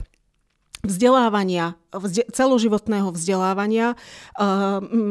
vzdelávania, 0.86 1.76
celoživotného 2.30 3.10
vzdelávania, 3.10 3.98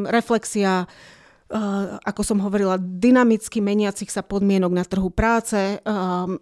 reflexia 0.07 0.87
ako 2.03 2.21
som 2.21 2.43
hovorila, 2.43 2.75
dynamicky 2.77 3.63
meniacich 3.63 4.11
sa 4.11 4.21
podmienok 4.21 4.71
na 4.75 4.83
trhu 4.83 5.07
práce, 5.07 5.79
um, 5.87 6.35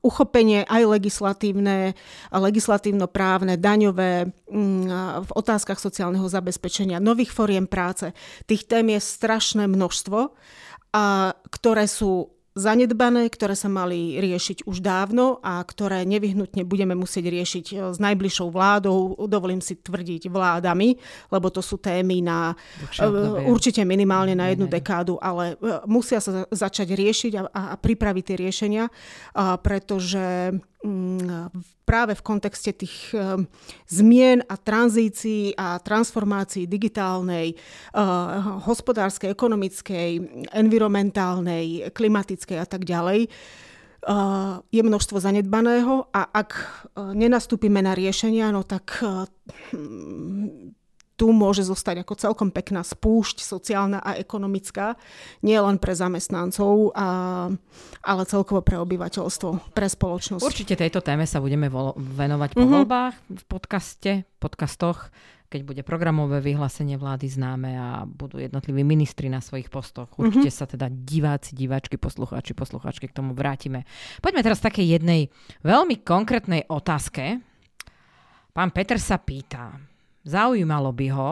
uchopenie 0.00 0.64
aj 0.64 0.82
legislatívne, 0.88 1.92
legislatívno-právne, 2.32 3.60
daňové, 3.60 4.32
v 5.24 5.30
otázkach 5.34 5.80
sociálneho 5.80 6.24
zabezpečenia, 6.26 7.02
nových 7.02 7.34
foriem 7.34 7.68
práce. 7.68 8.14
Tých 8.48 8.64
tém 8.64 8.92
je 8.94 9.00
strašné 9.02 9.68
množstvo, 9.68 10.32
a, 10.94 11.34
ktoré 11.50 11.90
sú 11.90 12.33
zanedbané, 12.54 13.26
ktoré 13.26 13.58
sa 13.58 13.66
mali 13.66 14.22
riešiť 14.22 14.62
už 14.70 14.78
dávno 14.78 15.42
a 15.42 15.58
ktoré 15.66 16.06
nevyhnutne 16.06 16.62
budeme 16.62 16.94
musieť 16.94 17.26
riešiť 17.26 17.66
e, 17.66 17.74
s 17.90 17.98
najbližšou 17.98 18.48
vládou, 18.54 19.18
dovolím 19.26 19.58
si 19.58 19.74
tvrdiť 19.74 20.30
vládami, 20.30 20.94
lebo 21.34 21.50
to 21.50 21.58
sú 21.58 21.82
témy 21.82 22.22
na 22.22 22.54
uh, 22.54 23.50
určite 23.50 23.82
minimálne 23.82 24.38
na 24.38 24.54
jednu 24.54 24.70
dekádu, 24.70 25.18
ale 25.18 25.58
uh, 25.58 25.82
musia 25.90 26.22
sa 26.22 26.46
začať 26.46 26.94
riešiť 26.94 27.32
a, 27.34 27.42
a, 27.50 27.62
pripraviť 27.74 28.22
tie 28.22 28.36
riešenia, 28.38 28.84
pretože 29.60 30.54
práve 31.84 32.16
v 32.16 32.22
kontexte 32.24 32.72
tých 32.72 33.12
eh, 33.12 33.44
zmien 33.88 34.42
a 34.48 34.56
tranzícií 34.56 35.52
a 35.56 35.78
transformácií 35.78 36.64
digitálnej, 36.66 37.54
eh, 37.54 38.00
hospodárskej, 38.64 39.30
ekonomickej, 39.32 40.10
environmentálnej, 40.52 41.92
klimatickej 41.92 42.58
a 42.60 42.66
tak 42.66 42.88
ďalej, 42.88 43.28
eh, 43.28 44.54
je 44.72 44.82
množstvo 44.82 45.20
zanedbaného 45.20 46.08
a 46.12 46.28
ak 46.32 46.50
nenastúpime 47.14 47.84
na 47.84 47.92
riešenia, 47.92 48.52
no 48.52 48.64
tak 48.64 49.02
tu 51.14 51.30
môže 51.30 51.62
zostať 51.62 52.02
ako 52.02 52.14
celkom 52.18 52.48
pekná 52.50 52.82
spúšť 52.82 53.42
sociálna 53.42 54.02
a 54.02 54.18
ekonomická, 54.18 54.98
nie 55.46 55.54
len 55.54 55.78
pre 55.78 55.94
zamestnancov, 55.94 56.90
a, 56.94 57.08
ale 58.02 58.22
celkovo 58.26 58.66
pre 58.66 58.82
obyvateľstvo, 58.82 59.74
pre 59.74 59.86
spoločnosť. 59.86 60.42
Určite 60.42 60.74
tejto 60.74 60.98
téme 61.00 61.22
sa 61.24 61.38
budeme 61.38 61.70
vo- 61.70 61.94
venovať 61.94 62.58
po 62.58 62.66
mm-hmm. 62.66 62.74
voľbách 62.74 63.14
v 63.30 63.44
podcaste, 63.46 64.10
podcastoch, 64.42 65.14
keď 65.54 65.60
bude 65.62 65.82
programové 65.86 66.42
vyhlásenie 66.42 66.98
vlády 66.98 67.30
známe 67.30 67.78
a 67.78 68.02
budú 68.02 68.42
jednotliví 68.42 68.82
ministri 68.82 69.30
na 69.30 69.38
svojich 69.38 69.70
postoch. 69.70 70.10
Mhm. 70.18 70.18
Určite 70.18 70.50
mm-hmm. 70.50 70.66
sa 70.66 70.66
teda 70.66 70.86
diváci, 70.90 71.54
diváčky, 71.54 71.94
poslucháči, 71.94 72.58
poslucháčky 72.58 73.06
k 73.06 73.14
tomu 73.14 73.38
vrátime. 73.38 73.86
Poďme 74.18 74.42
teraz 74.42 74.58
k 74.58 74.74
takej 74.74 74.98
jednej 74.98 75.30
veľmi 75.62 76.02
konkrétnej 76.02 76.66
otázke. 76.66 77.38
Pán 78.50 78.70
Peter 78.74 78.98
sa 78.98 79.18
pýta, 79.22 79.93
Zaujímalo 80.24 80.90
by 80.96 81.08
ho, 81.12 81.30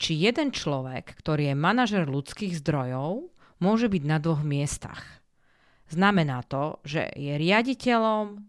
či 0.00 0.16
jeden 0.16 0.52
človek, 0.52 1.16
ktorý 1.20 1.52
je 1.52 1.56
manažer 1.56 2.04
ľudských 2.08 2.56
zdrojov, 2.60 3.28
môže 3.60 3.88
byť 3.88 4.02
na 4.04 4.20
dvoch 4.20 4.44
miestach. 4.44 5.00
Znamená 5.88 6.44
to, 6.44 6.80
že 6.84 7.08
je 7.14 7.36
riaditeľom, 7.36 8.40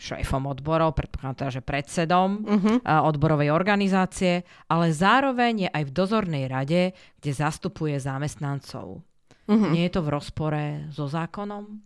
šéfom 0.00 0.48
odborov, 0.48 0.96
predpokladám 0.96 1.36
teda, 1.36 1.50
že 1.60 1.62
predsedom 1.64 2.30
uh-huh. 2.40 2.76
odborovej 3.04 3.52
organizácie, 3.52 4.48
ale 4.72 4.96
zároveň 4.96 5.68
je 5.68 5.68
aj 5.68 5.84
v 5.84 5.92
dozornej 5.92 6.44
rade, 6.48 6.96
kde 7.20 7.32
zastupuje 7.36 8.00
zamestnancov. 8.00 9.04
Uh-huh. 9.44 9.68
Nie 9.76 9.92
je 9.92 10.00
to 10.00 10.00
v 10.00 10.12
rozpore 10.16 10.64
so 10.88 11.04
zákonom? 11.04 11.84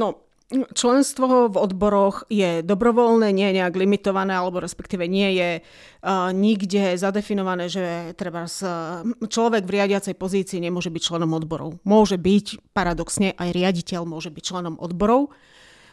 No, 0.00 0.24
Členstvo 0.52 1.48
v 1.48 1.56
odboroch 1.56 2.28
je 2.28 2.60
dobrovoľné, 2.60 3.32
nie 3.32 3.48
je 3.48 3.56
nejak 3.64 3.72
limitované, 3.72 4.36
alebo 4.36 4.60
respektíve 4.60 5.08
nie 5.08 5.40
je 5.40 5.50
uh, 5.64 6.28
nikde 6.30 7.00
zadefinované, 7.00 7.72
že 7.72 8.12
treba 8.20 8.44
človek 9.24 9.64
v 9.64 9.74
riadiacej 9.80 10.14
pozícii 10.14 10.60
nemôže 10.60 10.92
byť 10.92 11.02
členom 11.02 11.32
odborov. 11.32 11.80
Môže 11.88 12.20
byť, 12.20 12.74
paradoxne, 12.76 13.32
aj 13.32 13.48
riaditeľ 13.56 14.04
môže 14.04 14.28
byť 14.28 14.42
členom 14.44 14.76
odborov. 14.76 15.32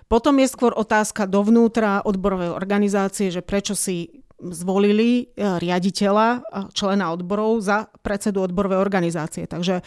Potom 0.09 0.41
je 0.41 0.49
skôr 0.49 0.73
otázka 0.73 1.29
dovnútra 1.29 2.01
odborovej 2.01 2.51
organizácie, 2.51 3.29
že 3.29 3.45
prečo 3.45 3.77
si 3.77 4.25
zvolili 4.39 5.29
e, 5.35 5.59
riaditeľa, 5.59 6.41
člena 6.71 7.11
odborov 7.11 7.59
za 7.59 7.91
predsedu 8.01 8.41
odborovej 8.41 8.79
organizácie. 8.79 9.45
Takže 9.45 9.83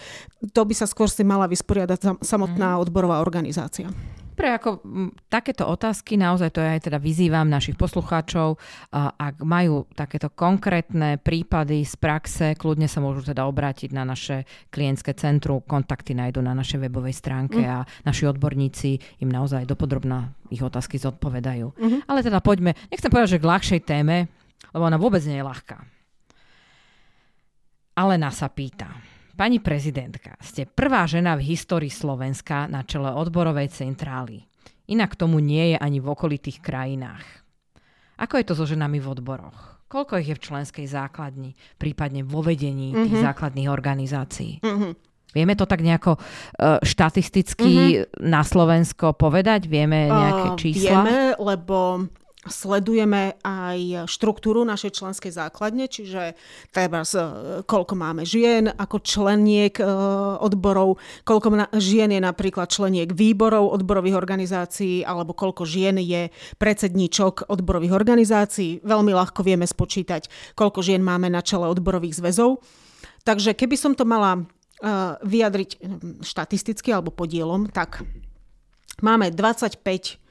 to 0.52 0.62
by 0.62 0.74
sa 0.76 0.84
skôr 0.84 1.08
si 1.08 1.24
mala 1.24 1.48
vysporiadať 1.48 2.22
samotná 2.22 2.76
mhm. 2.76 2.80
odborová 2.84 3.24
organizácia. 3.24 3.90
Pre 4.42 4.58
ako 4.58 4.82
takéto 5.30 5.70
otázky, 5.70 6.18
naozaj 6.18 6.50
to 6.50 6.58
ja 6.58 6.74
aj 6.74 6.90
teda 6.90 6.98
vyzývam 6.98 7.46
našich 7.46 7.78
poslucháčov, 7.78 8.58
ak 8.90 9.38
majú 9.46 9.86
takéto 9.94 10.34
konkrétne 10.34 11.22
prípady 11.22 11.86
z 11.86 11.94
praxe, 11.94 12.58
kľudne 12.58 12.90
sa 12.90 12.98
môžu 12.98 13.22
teda 13.22 13.46
obrátiť 13.46 13.94
na 13.94 14.02
naše 14.02 14.42
klientské 14.74 15.14
centrum, 15.14 15.62
kontakty 15.62 16.18
nájdu 16.18 16.42
na 16.42 16.58
našej 16.58 16.90
webovej 16.90 17.14
stránke 17.14 17.62
mm. 17.62 17.70
a 17.70 17.86
naši 18.02 18.26
odborníci 18.26 19.22
im 19.22 19.30
naozaj 19.30 19.62
dopodrobná 19.62 20.34
ich 20.50 20.58
otázky 20.58 20.98
zodpovedajú. 20.98 21.78
Mm-hmm. 21.78 22.10
Ale 22.10 22.26
teda 22.26 22.42
poďme, 22.42 22.74
nechcem 22.90 23.14
povedať, 23.14 23.38
že 23.38 23.42
k 23.42 23.46
ľahšej 23.46 23.80
téme, 23.86 24.26
lebo 24.74 24.82
ona 24.90 24.98
vôbec 24.98 25.22
nie 25.22 25.38
je 25.38 25.46
ľahká. 25.46 25.86
Alena 27.94 28.34
sa 28.34 28.50
pýta. 28.50 28.90
Pani 29.32 29.64
prezidentka, 29.64 30.36
ste 30.44 30.68
prvá 30.68 31.08
žena 31.08 31.32
v 31.40 31.56
histórii 31.56 31.88
Slovenska 31.88 32.68
na 32.68 32.84
čele 32.84 33.08
odborovej 33.08 33.72
centrály. 33.72 34.44
Inak 34.92 35.16
tomu 35.16 35.40
nie 35.40 35.72
je 35.72 35.76
ani 35.80 36.04
v 36.04 36.12
okolitých 36.12 36.60
krajinách. 36.60 37.24
Ako 38.20 38.36
je 38.36 38.44
to 38.44 38.54
so 38.54 38.68
ženami 38.68 39.00
v 39.00 39.08
odboroch? 39.08 39.80
Koľko 39.88 40.20
ich 40.20 40.28
je 40.32 40.36
v 40.36 40.44
členskej 40.44 40.86
základni, 40.88 41.56
prípadne 41.80 42.24
vo 42.24 42.44
vedení 42.44 42.92
mm-hmm. 42.92 43.04
tých 43.08 43.16
mhm. 43.20 43.24
základných 43.24 43.68
organizácií? 43.72 44.52
Mm-hmm. 44.60 44.92
Vieme 45.32 45.56
to 45.56 45.64
tak 45.64 45.80
nejako 45.80 46.20
uh, 46.20 46.76
štatisticky 46.84 47.72
mm-hmm. 47.72 48.28
na 48.28 48.44
Slovensko 48.44 49.16
povedať? 49.16 49.64
Vieme 49.64 50.12
nejaké 50.12 50.48
čísla? 50.60 50.92
Uh, 50.92 51.04
vieme, 51.08 51.18
lebo 51.40 51.76
Sledujeme 52.42 53.38
aj 53.46 54.10
štruktúru 54.10 54.66
našej 54.66 54.98
členskej 54.98 55.30
základne, 55.30 55.86
čiže 55.86 56.34
treba 56.74 57.06
koľko 57.62 57.94
máme 57.94 58.26
žien 58.26 58.66
ako 58.66 58.98
členiek 58.98 59.78
e, 59.78 59.86
odborov, 60.42 60.98
koľko 61.22 61.70
žien 61.78 62.10
je 62.10 62.18
napríklad 62.18 62.66
členiek 62.66 63.14
výborov 63.14 63.70
odborových 63.78 64.18
organizácií, 64.18 65.06
alebo 65.06 65.38
koľko 65.38 65.62
žien 65.62 66.02
je 66.02 66.34
predsedníčok 66.58 67.46
odborových 67.46 67.94
organizácií. 67.94 68.82
Veľmi 68.82 69.14
ľahko 69.14 69.46
vieme 69.46 69.62
spočítať, 69.62 70.26
koľko 70.58 70.82
žien 70.82 70.98
máme 70.98 71.30
na 71.30 71.46
čele 71.46 71.70
odborových 71.70 72.18
zväzov. 72.18 72.58
Takže 73.22 73.54
keby 73.54 73.78
som 73.78 73.94
to 73.94 74.02
mala 74.02 74.34
e, 74.34 74.42
vyjadriť 75.22 75.70
štatisticky 76.26 76.90
alebo 76.90 77.14
podielom, 77.14 77.70
tak 77.70 78.02
máme 78.98 79.30
25 79.30 80.21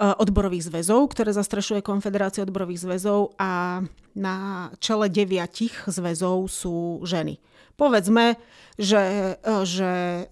odborových 0.00 0.72
zväzov, 0.72 1.12
ktoré 1.12 1.36
zastrešuje 1.36 1.84
Konfederácia 1.84 2.40
odborových 2.40 2.88
zväzov 2.88 3.36
a 3.36 3.84
na 4.16 4.36
čele 4.80 5.12
deviatich 5.12 5.76
zväzov 5.84 6.48
sú 6.48 7.04
ženy. 7.04 7.36
Povedzme, 7.76 8.40
že, 8.80 9.36
že 9.68 10.24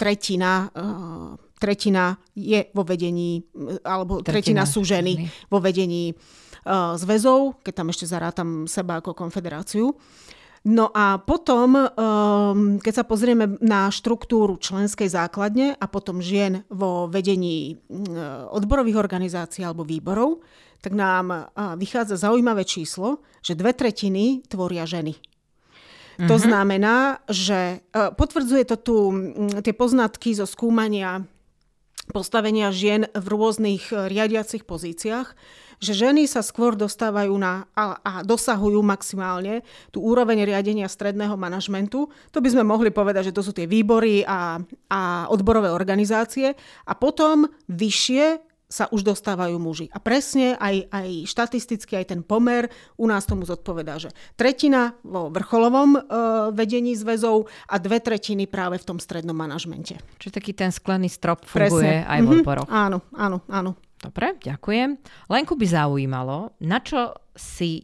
tretina 0.00 0.72
tretina 1.56 2.20
je 2.36 2.68
vo 2.76 2.84
vedení, 2.84 3.40
alebo 3.80 4.20
tretina, 4.20 4.60
tretina 4.60 4.64
sú 4.68 4.84
ženy 4.84 5.24
vo 5.48 5.56
vedení 5.56 6.12
zväzov, 7.00 7.64
keď 7.64 7.72
tam 7.80 7.88
ešte 7.88 8.04
zarátam 8.04 8.48
seba 8.68 9.00
ako 9.00 9.16
konfederáciu. 9.16 9.96
No 10.66 10.90
a 10.90 11.22
potom, 11.22 11.78
um, 11.78 12.82
keď 12.82 12.92
sa 12.98 13.04
pozrieme 13.06 13.54
na 13.62 13.86
štruktúru 13.86 14.58
členskej 14.58 15.06
základne 15.06 15.78
a 15.78 15.86
potom 15.86 16.18
žien 16.18 16.66
vo 16.66 17.06
vedení 17.06 17.78
uh, 17.86 18.50
odborových 18.50 18.98
organizácií 18.98 19.62
alebo 19.62 19.86
výborov, 19.86 20.42
tak 20.82 20.92
nám 20.92 21.50
vychádza 21.80 22.20
zaujímavé 22.20 22.62
číslo, 22.62 23.22
že 23.42 23.58
dve 23.58 23.74
tretiny 23.74 24.44
tvoria 24.46 24.86
ženy. 24.86 25.14
Mm-hmm. 25.14 26.28
To 26.28 26.34
mhm. 26.34 26.42
znamená, 26.42 26.96
že 27.30 27.80
uh, 27.92 28.10
potvrdzuje 28.10 28.64
to 28.66 28.76
tu 28.82 28.96
um, 29.12 29.14
tie 29.62 29.74
poznatky 29.76 30.34
zo 30.34 30.50
skúmania 30.50 31.22
postavenia 32.10 32.70
žien 32.70 33.10
v 33.14 33.26
rôznych 33.26 33.90
e, 33.90 34.10
riadiacich 34.10 34.66
pozíciách, 34.66 35.34
že 35.76 35.92
ženy 35.92 36.24
sa 36.24 36.40
skôr 36.40 36.72
dostávajú 36.72 37.36
na 37.36 37.68
a, 37.76 38.00
a 38.00 38.12
dosahujú 38.24 38.80
maximálne 38.80 39.60
tú 39.92 40.00
úroveň 40.00 40.48
riadenia 40.48 40.88
stredného 40.88 41.36
manažmentu. 41.36 42.08
To 42.32 42.38
by 42.40 42.48
sme 42.48 42.64
mohli 42.64 42.88
povedať, 42.88 43.32
že 43.32 43.36
to 43.36 43.44
sú 43.44 43.52
tie 43.52 43.68
výbory 43.68 44.24
a, 44.24 44.56
a 44.88 45.00
odborové 45.28 45.68
organizácie. 45.68 46.56
A 46.88 46.92
potom 46.96 47.44
vyššie 47.68 48.45
sa 48.66 48.90
už 48.90 49.06
dostávajú 49.06 49.54
muži. 49.62 49.86
A 49.94 50.02
presne 50.02 50.58
aj, 50.58 50.90
aj 50.90 51.08
štatisticky, 51.30 51.94
aj 51.94 52.10
ten 52.10 52.20
pomer 52.26 52.66
u 52.98 53.06
nás 53.06 53.22
tomu 53.22 53.46
zodpovedá, 53.46 54.02
že 54.02 54.10
tretina 54.34 54.98
vo 55.06 55.30
vrcholovom 55.30 55.90
e, 55.94 56.00
vedení 56.50 56.98
zväzov 56.98 57.46
a 57.70 57.78
dve 57.78 58.02
tretiny 58.02 58.50
práve 58.50 58.82
v 58.82 58.86
tom 58.90 58.98
strednom 58.98 59.38
manažmente. 59.38 60.02
Čiže 60.18 60.42
taký 60.42 60.52
ten 60.52 60.74
sklený 60.74 61.06
strop 61.06 61.46
funguje 61.46 62.02
presne. 62.02 62.10
aj 62.10 62.20
v 62.20 62.26
mhm. 62.26 62.34
odboroch. 62.42 62.68
Mm-hmm. 62.68 62.84
Áno, 62.90 62.98
áno, 63.14 63.38
áno. 63.46 63.70
Dobre, 63.96 64.36
ďakujem. 64.42 64.90
Lenku 65.30 65.56
by 65.56 65.66
zaujímalo, 65.66 66.58
na 66.66 66.78
čo 66.82 67.16
si 67.32 67.80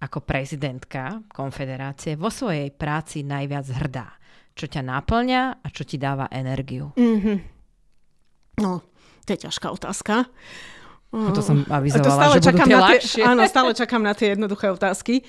ako 0.00 0.24
prezidentka 0.24 1.20
konfederácie 1.28 2.16
vo 2.16 2.32
svojej 2.32 2.72
práci 2.72 3.20
najviac 3.26 3.66
hrdá? 3.68 4.08
Čo 4.56 4.66
ťa 4.66 4.82
náplňa 4.82 5.42
a 5.60 5.66
čo 5.68 5.84
ti 5.84 6.00
dáva 6.00 6.32
energiu? 6.32 6.96
Mm-hmm. 6.96 7.36
No, 8.60 8.89
to 9.30 9.38
je 9.38 9.46
ťažká 9.46 9.70
otázka. 9.70 10.26
No 11.14 11.30
to 11.30 11.42
som 11.42 11.62
avizovala, 11.70 12.06
to 12.06 12.10
stále 12.10 12.34
že 12.34 12.42
čakám 12.50 12.66
budú 12.66 12.78
tie, 12.78 12.82
na 12.82 12.90
tie 12.98 13.22
Áno, 13.22 13.40
stále 13.46 13.70
čakám 13.74 14.02
na 14.02 14.14
tie 14.14 14.28
jednoduché 14.34 14.66
otázky. 14.74 15.22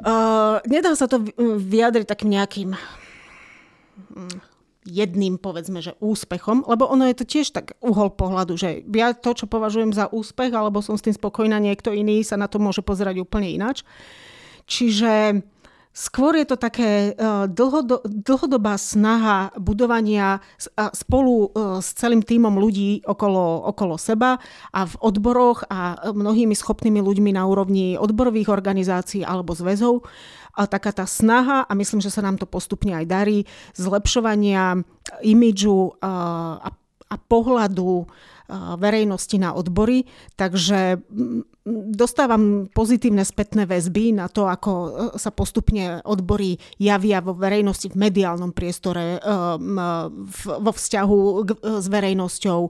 Uh, 0.00 0.64
nedá 0.64 0.96
sa 0.96 1.04
to 1.04 1.20
vyjadriť 1.60 2.08
takým 2.08 2.32
nejakým 2.32 2.70
jedným, 4.88 5.36
povedzme, 5.36 5.84
že 5.84 5.92
úspechom, 6.00 6.64
lebo 6.64 6.88
ono 6.88 7.04
je 7.04 7.20
to 7.20 7.28
tiež 7.28 7.52
tak 7.52 7.76
uhol 7.84 8.16
pohľadu, 8.16 8.56
že 8.56 8.80
ja 8.96 9.12
to, 9.12 9.36
čo 9.36 9.44
považujem 9.44 9.92
za 9.92 10.08
úspech, 10.08 10.56
alebo 10.56 10.80
som 10.80 10.96
s 10.96 11.04
tým 11.04 11.12
spokojná, 11.12 11.60
niekto 11.60 11.92
iný 11.92 12.24
sa 12.24 12.40
na 12.40 12.48
to 12.48 12.56
môže 12.56 12.80
pozerať 12.80 13.20
úplne 13.20 13.52
inač. 13.52 13.84
Čiže 14.64 15.44
Skôr 15.90 16.38
je 16.38 16.46
to 16.46 16.54
také 16.54 17.10
e, 17.10 17.12
dlhodo, 17.50 18.06
dlhodobá 18.06 18.78
snaha 18.78 19.50
budovania 19.58 20.38
spolu 20.94 21.50
e, 21.50 21.82
s 21.82 21.98
celým 21.98 22.22
týmom 22.22 22.54
ľudí 22.62 23.02
okolo, 23.02 23.66
okolo 23.74 23.98
seba 23.98 24.38
a 24.70 24.86
v 24.86 24.94
odboroch 25.02 25.66
a 25.66 25.98
mnohými 26.14 26.54
schopnými 26.54 27.02
ľuďmi 27.02 27.34
na 27.34 27.42
úrovni 27.42 27.98
odborových 27.98 28.54
organizácií 28.54 29.26
alebo 29.26 29.50
zväzov. 29.50 30.06
A 30.54 30.70
taká 30.70 30.94
tá 30.94 31.10
snaha, 31.10 31.66
a 31.66 31.72
myslím, 31.74 31.98
že 31.98 32.14
sa 32.14 32.22
nám 32.22 32.38
to 32.38 32.46
postupne 32.46 32.94
aj 32.94 33.06
darí, 33.10 33.38
zlepšovania 33.74 34.78
imidžu 35.26 35.98
e, 35.98 36.06
a, 36.06 36.70
a 37.10 37.16
pohľadu 37.18 38.06
verejnosti 38.78 39.36
na 39.38 39.54
odbory, 39.54 40.04
takže 40.34 40.98
dostávam 41.94 42.66
pozitívne 42.72 43.22
spätné 43.22 43.68
väzby 43.68 44.16
na 44.16 44.26
to, 44.26 44.48
ako 44.48 44.70
e, 44.72 44.90
sa 45.20 45.30
postupne 45.30 46.02
odbory 46.02 46.58
javia 46.80 47.22
vo 47.22 47.36
verejnosti, 47.36 47.92
v 47.92 48.00
mediálnom 48.00 48.50
priestore, 48.50 49.20
e, 49.20 49.28
vo 50.40 50.72
vzťahu 50.72 51.18
s 51.78 51.86
verejnosťou, 51.86 52.60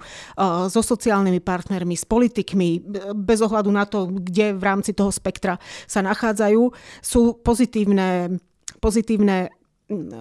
so 0.68 0.80
sociálnymi 0.82 1.40
partnermi, 1.40 1.94
s 1.96 2.04
politikmi, 2.04 2.82
bez 3.14 3.40
ohľadu 3.40 3.70
na 3.70 3.86
to, 3.86 4.10
kde 4.10 4.58
v 4.58 4.62
rámci 4.62 4.92
toho 4.92 5.08
spektra 5.14 5.56
sa 5.86 6.02
nachádzajú, 6.04 6.62
sú 7.00 7.40
pozitívne 7.40 8.36
pozitívne 8.80 9.52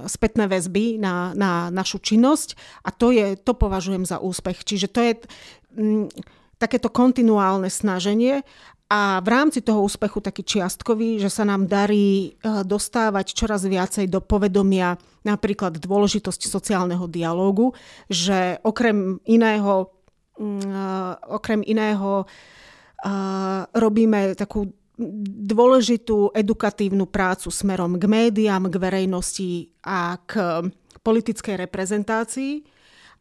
spätné 0.09 0.49
väzby 0.49 0.97
na, 0.97 1.31
na 1.37 1.69
našu 1.69 2.01
činnosť 2.01 2.57
a 2.81 2.89
to, 2.89 3.13
je, 3.13 3.37
to 3.37 3.53
považujem 3.53 4.03
za 4.03 4.17
úspech. 4.17 4.65
Čiže 4.65 4.87
to 4.89 4.99
je 5.05 5.11
m, 5.77 6.05
takéto 6.57 6.89
kontinuálne 6.89 7.69
snaženie 7.69 8.41
a 8.89 9.21
v 9.21 9.27
rámci 9.29 9.61
toho 9.61 9.85
úspechu 9.85 10.17
taký 10.17 10.41
čiastkový, 10.41 11.21
že 11.21 11.29
sa 11.29 11.45
nám 11.45 11.69
darí 11.69 12.33
e, 12.33 12.49
dostávať 12.65 13.37
čoraz 13.37 13.61
viacej 13.69 14.09
do 14.09 14.17
povedomia 14.17 14.97
napríklad 15.21 15.77
dôležitosť 15.77 16.41
sociálneho 16.49 17.05
dialógu, 17.05 17.77
že 18.09 18.57
okrem 18.65 19.21
iného, 19.29 19.93
okrem 21.27 21.59
iného 21.67 22.23
robíme 23.75 24.35
takú 24.35 24.71
dôležitú 25.47 26.35
edukatívnu 26.35 27.07
prácu 27.07 27.47
smerom 27.47 27.95
k 27.95 28.03
médiám, 28.03 28.67
k 28.67 28.75
verejnosti 28.75 29.71
a 29.87 30.19
k 30.19 30.67
politickej 30.99 31.55
reprezentácii. 31.55 32.79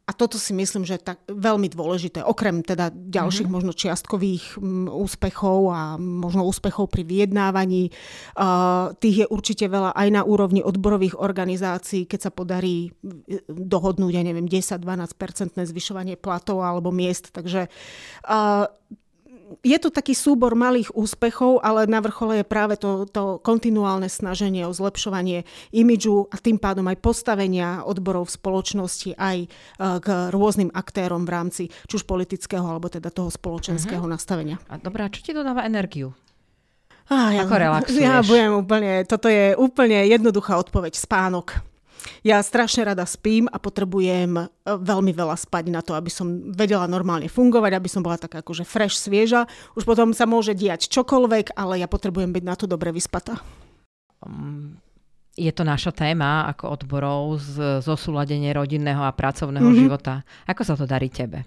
A 0.09 0.17
toto 0.17 0.41
si 0.41 0.57
myslím, 0.57 0.89
že 0.89 0.97
je 0.97 1.05
tak 1.13 1.21
veľmi 1.29 1.69
dôležité, 1.69 2.25
okrem 2.25 2.65
teda 2.65 2.89
ďalších 2.89 3.45
mm-hmm. 3.45 3.53
možno 3.61 3.77
čiastkových 3.77 4.57
m, 4.57 4.89
úspechov 4.89 5.69
a 5.69 6.01
možno 6.01 6.49
úspechov 6.49 6.89
pri 6.89 7.05
vyjednávaní. 7.05 7.93
Uh, 8.33 8.97
tých 9.05 9.23
je 9.23 9.27
určite 9.29 9.69
veľa 9.69 9.93
aj 9.93 10.09
na 10.09 10.25
úrovni 10.25 10.65
odborových 10.65 11.21
organizácií, 11.21 12.09
keď 12.09 12.21
sa 12.25 12.31
podarí 12.33 12.89
dohodnúť, 13.53 14.13
ja 14.17 14.25
neviem, 14.25 14.49
10-12% 14.49 15.61
zvyšovanie 15.61 16.17
platov 16.17 16.65
alebo 16.65 16.89
miest. 16.89 17.29
Takže 17.29 17.69
uh, 17.69 18.65
je 19.65 19.79
to 19.81 19.89
taký 19.89 20.13
súbor 20.13 20.53
malých 20.55 20.93
úspechov, 20.93 21.65
ale 21.65 21.89
na 21.89 22.01
vrchole 22.03 22.43
je 22.43 22.47
práve 22.47 22.77
to, 22.77 23.09
to 23.09 23.41
kontinuálne 23.41 24.07
snaženie 24.07 24.65
o 24.69 24.73
zlepšovanie 24.73 25.49
imidžu 25.73 26.29
a 26.29 26.37
tým 26.37 26.61
pádom 26.61 26.87
aj 26.89 26.99
postavenia 27.01 27.83
odborov 27.85 28.29
v 28.29 28.37
spoločnosti 28.37 29.11
aj 29.17 29.37
e, 29.45 29.49
k 29.79 30.09
rôznym 30.33 30.71
aktérom 30.73 31.25
v 31.25 31.31
rámci 31.33 31.63
či 31.89 31.93
už 31.97 32.05
politického 32.05 32.65
alebo 32.65 32.93
teda 32.93 33.09
toho 33.09 33.33
spoločenského 33.33 34.05
uh-huh. 34.05 34.15
nastavenia. 34.15 34.57
A 34.69 34.77
dobrá, 34.77 35.09
čo 35.09 35.25
ti 35.25 35.33
dodáva 35.33 35.65
energiu? 35.65 36.13
Ah, 37.09 37.33
ja, 37.33 37.49
Ako 37.49 37.57
relaxuješ? 37.57 38.05
Ja 38.05 38.21
budem 38.21 38.53
úplne, 38.53 39.01
toto 39.09 39.33
je 39.33 39.57
úplne 39.57 40.05
jednoduchá 40.13 40.61
odpoveď, 40.61 40.93
spánok. 40.93 41.57
Ja 42.23 42.43
strašne 42.43 42.87
rada 42.87 43.05
spím 43.07 43.47
a 43.51 43.59
potrebujem 43.59 44.33
e, 44.39 44.45
veľmi 44.67 45.13
veľa 45.15 45.37
spať 45.39 45.65
na 45.71 45.81
to, 45.83 45.95
aby 45.95 46.11
som 46.11 46.51
vedela 46.55 46.87
normálne 46.91 47.27
fungovať, 47.27 47.73
aby 47.75 47.89
som 47.91 48.03
bola 48.03 48.19
taká 48.19 48.41
akože 48.43 48.67
fresh, 48.67 48.99
svieža. 48.99 49.47
Už 49.75 49.87
potom 49.87 50.15
sa 50.15 50.27
môže 50.27 50.55
diať 50.55 50.91
čokoľvek, 50.91 51.55
ale 51.59 51.83
ja 51.83 51.89
potrebujem 51.91 52.31
byť 52.35 52.45
na 52.45 52.55
to 52.55 52.65
dobre 52.67 52.91
vyspatá. 52.95 53.39
Um, 54.23 54.79
je 55.39 55.51
to 55.55 55.63
naša 55.63 55.95
téma 55.95 56.51
ako 56.51 56.75
odborov 56.75 57.39
z 57.39 57.79
zosúladenie 57.87 58.51
rodinného 58.51 59.07
a 59.07 59.15
pracovného 59.15 59.71
mm-hmm. 59.71 59.83
života. 59.87 60.27
Ako 60.51 60.63
sa 60.67 60.75
to 60.75 60.85
darí 60.87 61.07
tebe? 61.07 61.47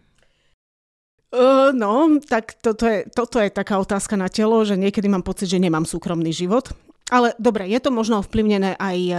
Uh, 1.32 1.72
no, 1.72 2.20
tak 2.24 2.60
toto 2.60 2.84
je, 2.88 3.08
toto 3.08 3.40
je 3.40 3.48
taká 3.48 3.80
otázka 3.80 4.20
na 4.20 4.28
telo, 4.28 4.64
že 4.68 4.76
niekedy 4.76 5.08
mám 5.08 5.24
pocit, 5.24 5.48
že 5.48 5.64
nemám 5.64 5.88
súkromný 5.88 6.32
život 6.36 6.76
ale 7.12 7.36
dobre, 7.36 7.68
je 7.68 7.80
to 7.84 7.92
možno 7.92 8.24
ovplyvnené 8.24 8.80
aj 8.80 8.98
uh, 9.12 9.18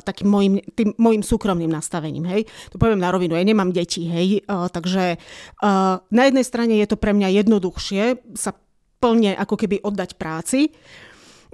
takým 0.00 0.28
môjim, 0.32 0.54
tým 0.72 0.96
môjim 0.96 1.20
súkromným 1.20 1.68
nastavením, 1.68 2.24
hej. 2.24 2.48
To 2.72 2.80
poviem 2.80 2.98
na 2.98 3.12
rovinu, 3.12 3.36
ja 3.36 3.44
nemám 3.44 3.70
deti, 3.76 4.08
hej, 4.08 4.42
uh, 4.48 4.72
takže 4.72 5.20
uh, 5.20 6.00
na 6.00 6.22
jednej 6.24 6.42
strane 6.48 6.80
je 6.80 6.88
to 6.88 6.96
pre 6.96 7.12
mňa 7.12 7.44
jednoduchšie 7.44 8.34
sa 8.34 8.56
plne 9.04 9.36
ako 9.36 9.60
keby 9.60 9.84
oddať 9.84 10.16
práci, 10.16 10.72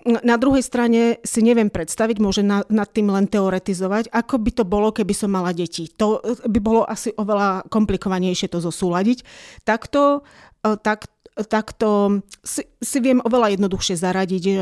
na 0.05 0.37
druhej 0.41 0.65
strane 0.65 1.21
si 1.21 1.45
neviem 1.45 1.69
predstaviť, 1.69 2.17
môže 2.25 2.41
na, 2.41 2.65
nad 2.73 2.89
tým 2.89 3.13
len 3.13 3.29
teoretizovať, 3.29 4.09
ako 4.09 4.41
by 4.41 4.51
to 4.57 4.65
bolo, 4.65 4.89
keby 4.97 5.13
som 5.13 5.29
mala 5.29 5.53
deti. 5.53 5.93
To 6.01 6.25
by 6.25 6.61
bolo 6.61 6.89
asi 6.89 7.13
oveľa 7.13 7.69
komplikovanejšie 7.69 8.49
to 8.49 8.65
zosúľadiť. 8.65 9.25
Takto, 9.69 10.25
tak, 10.61 11.13
takto 11.47 12.21
si, 12.45 12.67
si 12.81 12.99
viem 13.01 13.23
oveľa 13.25 13.57
jednoduchšie 13.57 13.97
zaradiť 13.97 14.45
eh, 14.51 14.59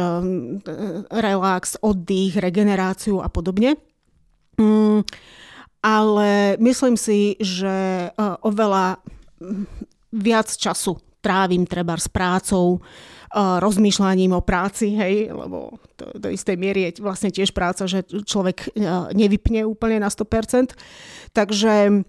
relax, 1.11 1.79
oddych, 1.81 2.39
regeneráciu 2.39 3.23
a 3.23 3.29
podobne. 3.31 3.79
Mm, 4.59 5.07
ale 5.83 6.59
myslím 6.59 6.99
si, 6.99 7.39
že 7.39 8.11
eh, 8.11 8.45
oveľa 8.45 9.01
viac 10.11 10.49
času 10.51 10.99
trávim 11.19 11.67
treba 11.67 11.99
s 11.99 12.07
prácou, 12.07 12.79
rozmýšľaním 13.35 14.33
o 14.33 14.41
práci, 14.41 14.97
hej, 14.97 15.29
lebo 15.29 15.77
to, 16.01 16.09
do 16.17 16.33
istej 16.33 16.57
miery 16.57 16.89
je 16.89 17.05
vlastne 17.05 17.29
tiež 17.29 17.53
práca, 17.53 17.85
že 17.85 18.07
človek 18.09 18.73
nevypne 19.13 19.69
úplne 19.69 20.01
na 20.01 20.09
100%. 20.09 20.73
Takže 21.37 22.05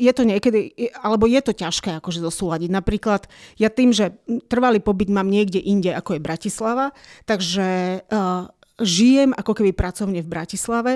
je 0.00 0.12
to 0.16 0.24
niekedy, 0.24 0.72
alebo 0.96 1.28
je 1.28 1.40
to 1.44 1.52
ťažké 1.52 2.00
akože 2.00 2.24
zosúľadiť. 2.24 2.72
Napríklad 2.72 3.28
ja 3.60 3.68
tým, 3.68 3.92
že 3.92 4.16
trvalý 4.48 4.80
pobyt 4.80 5.12
mám 5.12 5.28
niekde 5.28 5.60
inde, 5.60 5.92
ako 5.92 6.16
je 6.16 6.24
Bratislava, 6.24 6.96
takže 7.28 8.00
uh, 8.08 8.48
žijem 8.80 9.36
ako 9.36 9.52
keby 9.52 9.76
pracovne 9.76 10.24
v 10.24 10.32
Bratislave 10.32 10.92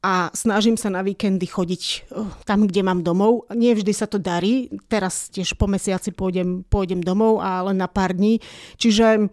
a 0.00 0.32
snažím 0.32 0.80
sa 0.80 0.88
na 0.88 1.04
víkendy 1.04 1.44
chodiť 1.44 1.82
eh, 1.84 2.24
tam, 2.48 2.64
kde 2.64 2.80
mám 2.80 3.04
domov. 3.04 3.44
Nie 3.52 3.76
vždy 3.76 3.92
sa 3.92 4.08
to 4.08 4.16
darí. 4.16 4.72
Teraz 4.88 5.28
tiež 5.28 5.58
po 5.60 5.68
mesiaci 5.68 6.14
pôjdem, 6.16 6.64
pôjdem 6.64 7.04
domov 7.04 7.44
a 7.44 7.60
len 7.68 7.76
na 7.76 7.90
pár 7.92 8.16
dní. 8.16 8.40
Čiže 8.80 9.06
uh, 9.20 9.28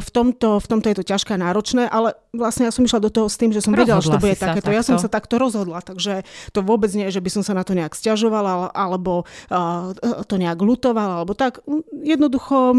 v, 0.00 0.08
tomto, 0.08 0.64
v 0.64 0.66
tomto 0.66 0.88
je 0.88 0.96
to 0.96 1.04
ťažké 1.04 1.36
a 1.36 1.42
náročné, 1.44 1.84
ale 1.84 2.16
vlastne 2.32 2.64
ja 2.64 2.72
som 2.72 2.88
išla 2.88 3.04
do 3.04 3.12
toho 3.12 3.28
s 3.28 3.36
tým, 3.36 3.52
že 3.52 3.60
som 3.60 3.76
vedela, 3.76 4.00
že 4.00 4.08
to 4.08 4.16
bude 4.16 4.32
takéto. 4.32 4.72
Takto. 4.72 4.76
Ja 4.80 4.80
som 4.80 4.96
sa 4.96 5.12
takto 5.12 5.36
rozhodla, 5.36 5.84
takže 5.84 6.24
to 6.56 6.64
vôbec 6.64 6.88
nie 6.96 7.12
že 7.12 7.20
by 7.20 7.28
som 7.28 7.42
sa 7.44 7.52
na 7.52 7.60
to 7.60 7.76
nejak 7.76 7.92
stiažovala 7.92 8.72
alebo 8.72 9.28
uh, 9.52 9.92
to 10.24 10.40
nejak 10.40 10.56
lutovala 10.56 11.20
alebo 11.20 11.36
tak. 11.36 11.60
Jednoducho 11.92 12.72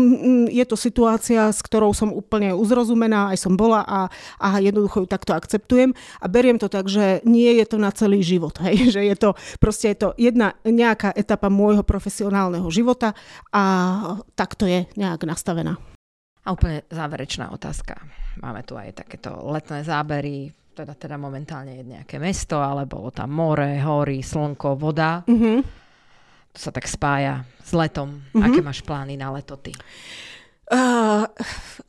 je 0.50 0.66
to 0.66 0.74
situácia, 0.74 1.54
s 1.54 1.62
ktorou 1.62 1.94
som 1.94 2.10
úplne 2.10 2.58
uzrozumená, 2.58 3.30
aj 3.30 3.46
som 3.46 3.54
bola 3.54 3.86
a, 3.86 4.10
a 4.42 4.58
jednoducho 4.58 5.06
ju 5.06 5.08
takto 5.08 5.38
akceptujem 5.38 5.94
a 5.94 6.26
beriem 6.26 6.58
to 6.58 6.66
tak, 6.74 6.90
že 6.90 7.22
nie 7.22 7.54
je 7.62 7.66
to 7.70 7.78
na 7.78 7.94
celý 7.94 8.26
život, 8.26 8.58
hej? 8.66 8.90
že 8.98 9.06
je 9.06 9.14
to 9.14 9.38
proste 9.62 9.94
je 9.94 9.98
to 10.02 10.10
jedna 10.18 10.58
nejaká 10.66 11.14
etapa 11.14 11.54
môjho 11.54 11.86
profesionálneho 11.86 12.66
života 12.74 13.14
a 13.54 13.64
takto 14.34 14.66
je 14.66 14.90
nejak 14.98 15.22
nastavená. 15.30 15.92
A 16.43 16.51
úplne 16.51 16.84
záverečná 16.91 17.56
otázka. 17.56 18.03
Máme 18.43 18.67
tu 18.67 18.75
aj 18.75 19.06
takéto 19.06 19.32
letné 19.47 19.79
zábery, 19.88 20.51
teda, 20.73 20.97
teda 20.97 21.15
momentálne 21.15 21.79
je 21.79 21.86
nejaké 21.86 22.17
mesto, 22.19 22.60
ale 22.60 22.89
bolo 22.89 23.13
tam 23.13 23.32
more, 23.32 23.79
hory, 23.79 24.19
slnko, 24.25 24.75
voda. 24.75 25.23
Mm-hmm. 25.23 25.60
To 26.53 26.60
sa 26.60 26.73
tak 26.73 26.89
spája 26.89 27.45
s 27.63 27.71
letom. 27.71 28.19
Mm-hmm. 28.34 28.43
Aké 28.43 28.60
máš 28.60 28.82
plány 28.84 29.15
na 29.15 29.32
leto 29.32 29.56
ty? 29.56 29.71
Uh, 30.71 31.28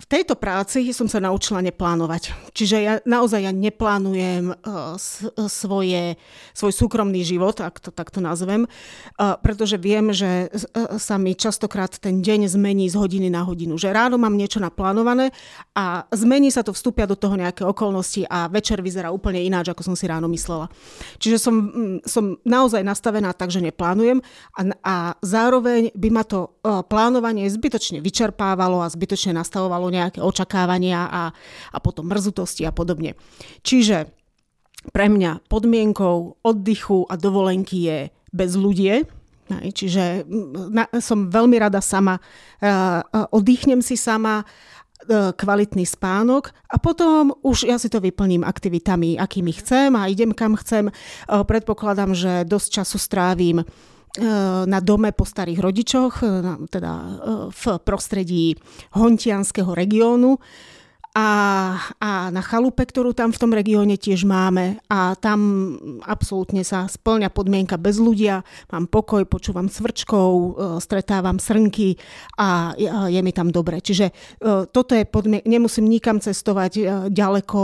v 0.02 0.06
tejto 0.10 0.34
práci 0.34 0.90
som 0.90 1.06
sa 1.06 1.22
naučila 1.22 1.62
neplánovať. 1.62 2.34
Čiže 2.50 2.76
ja 2.82 2.94
naozaj 3.06 3.46
ja 3.46 3.54
neplánujem 3.54 4.50
uh, 4.50 4.98
svoje, 5.46 6.18
svoj 6.50 6.72
súkromný 6.74 7.22
život, 7.22 7.54
ak 7.62 7.78
to 7.78 7.94
takto 7.94 8.18
nazvem, 8.18 8.66
uh, 8.66 9.38
pretože 9.38 9.78
viem, 9.78 10.10
že 10.10 10.50
sa 10.98 11.22
mi 11.22 11.38
častokrát 11.38 12.02
ten 12.02 12.18
deň 12.18 12.50
zmení 12.50 12.90
z 12.90 12.98
hodiny 12.98 13.30
na 13.30 13.46
hodinu. 13.46 13.78
Že 13.78 13.94
ráno 13.94 14.18
mám 14.18 14.34
niečo 14.34 14.58
naplánované 14.58 15.30
a 15.78 16.10
zmení 16.10 16.50
sa 16.50 16.66
to, 16.66 16.74
vstúpia 16.74 17.06
do 17.06 17.14
toho 17.14 17.38
nejaké 17.38 17.62
okolnosti 17.62 18.26
a 18.26 18.50
večer 18.50 18.82
vyzerá 18.82 19.14
úplne 19.14 19.38
ináč, 19.38 19.70
ako 19.70 19.86
som 19.86 19.94
si 19.94 20.10
ráno 20.10 20.26
myslela. 20.26 20.66
Čiže 21.22 21.38
som, 21.38 21.54
mm, 21.54 22.10
som 22.10 22.42
naozaj 22.42 22.82
nastavená 22.82 23.30
tak, 23.38 23.54
že 23.54 23.62
neplánujem 23.62 24.18
a, 24.58 24.60
a 24.82 24.94
zároveň 25.22 25.94
by 25.94 26.08
ma 26.10 26.26
to 26.26 26.50
plánovanie 26.90 27.46
zbytočne 27.46 28.02
vyčerpávalo 28.02 28.73
vyčerpávalo 28.74 28.82
a 28.82 28.90
zbytočne 28.90 29.32
nastavovalo 29.36 29.86
nejaké 29.90 30.20
očakávania 30.20 31.06
a, 31.06 31.22
a 31.70 31.78
potom 31.78 32.10
mrzutosti 32.10 32.66
a 32.66 32.72
podobne. 32.74 33.14
Čiže 33.62 34.10
pre 34.92 35.08
mňa 35.08 35.46
podmienkou 35.48 36.44
oddychu 36.44 37.08
a 37.08 37.14
dovolenky 37.16 37.88
je 37.88 37.98
bez 38.34 38.58
ľudie, 38.58 39.06
Čiže 39.44 40.24
na, 40.72 40.88
som 41.04 41.28
veľmi 41.28 41.60
rada 41.60 41.84
sama, 41.84 42.16
uh, 42.16 43.04
oddychnem 43.28 43.84
si 43.84 43.92
sama, 43.92 44.40
uh, 44.40 45.36
kvalitný 45.36 45.84
spánok 45.84 46.48
a 46.72 46.80
potom 46.80 47.28
už 47.44 47.68
ja 47.68 47.76
si 47.76 47.92
to 47.92 48.00
vyplním 48.00 48.40
aktivitami, 48.40 49.20
akými 49.20 49.52
chcem 49.52 49.92
a 50.00 50.08
idem 50.08 50.32
kam 50.32 50.56
chcem. 50.56 50.88
Predpokladám, 51.28 52.16
že 52.16 52.48
dosť 52.48 52.68
času 52.80 52.96
strávim 52.96 53.56
E, 53.60 53.93
na 54.66 54.78
dome 54.78 55.10
po 55.10 55.26
starých 55.26 55.58
rodičoch, 55.58 56.14
e, 56.22 56.26
teda 56.70 56.92
e, 56.94 57.06
v 57.50 57.62
prostredí 57.82 58.54
hontianského 58.94 59.74
regiónu 59.74 60.38
a, 61.14 61.28
a 62.02 62.10
na 62.34 62.42
chalupe, 62.42 62.82
ktorú 62.82 63.14
tam 63.14 63.30
v 63.30 63.38
tom 63.38 63.54
regióne 63.54 63.94
tiež 63.94 64.26
máme 64.26 64.82
a 64.90 65.14
tam 65.14 65.38
absolútne 66.02 66.66
sa 66.66 66.90
splňa 66.90 67.30
podmienka 67.30 67.78
bez 67.78 68.02
ľudia, 68.02 68.42
mám 68.74 68.90
pokoj, 68.90 69.22
počúvam 69.22 69.70
svrčkov, 69.70 70.30
e, 70.34 70.50
stretávam 70.82 71.38
srnky 71.38 71.94
a 72.34 72.74
je 73.06 73.20
mi 73.22 73.30
tam 73.30 73.54
dobre. 73.54 73.78
Čiže 73.78 74.10
e, 74.10 74.12
toto 74.66 74.98
je 74.98 75.06
podmienka, 75.06 75.46
nemusím 75.46 75.86
nikam 75.86 76.18
cestovať 76.18 76.72
e, 76.74 76.82
ďaleko 77.14 77.60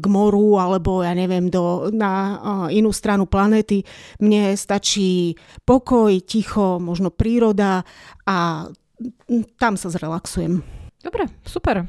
k 0.00 0.04
moru 0.08 0.56
alebo 0.56 1.04
ja 1.04 1.12
neviem 1.12 1.52
do, 1.52 1.92
na 1.92 2.40
inú 2.72 2.88
stranu 2.88 3.28
planéty. 3.28 3.84
Mne 4.16 4.56
stačí 4.56 5.36
pokoj, 5.68 6.08
ticho, 6.24 6.80
možno 6.80 7.12
príroda 7.12 7.84
a 8.24 8.64
tam 9.60 9.76
sa 9.76 9.92
zrelaxujem. 9.92 10.64
Dobre, 11.04 11.28
super. 11.44 11.84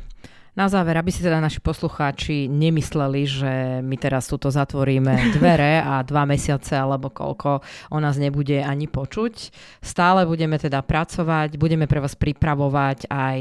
Na 0.56 0.72
záver, 0.72 0.96
aby 0.96 1.12
si 1.12 1.20
teda 1.20 1.44
naši 1.44 1.60
poslucháči 1.60 2.48
nemysleli, 2.48 3.22
že 3.28 3.54
my 3.84 4.00
teraz 4.00 4.32
túto 4.32 4.48
zatvoríme 4.48 5.36
dvere 5.36 5.84
a 5.84 6.00
dva 6.00 6.24
mesiace 6.24 6.80
alebo 6.80 7.12
koľko 7.12 7.60
o 7.92 7.98
nás 8.00 8.16
nebude 8.16 8.64
ani 8.64 8.88
počuť. 8.88 9.52
Stále 9.84 10.24
budeme 10.24 10.56
teda 10.56 10.80
pracovať, 10.80 11.60
budeme 11.60 11.92
pre 11.92 12.00
vás 12.00 12.16
pripravovať 12.16 13.12
aj 13.12 13.40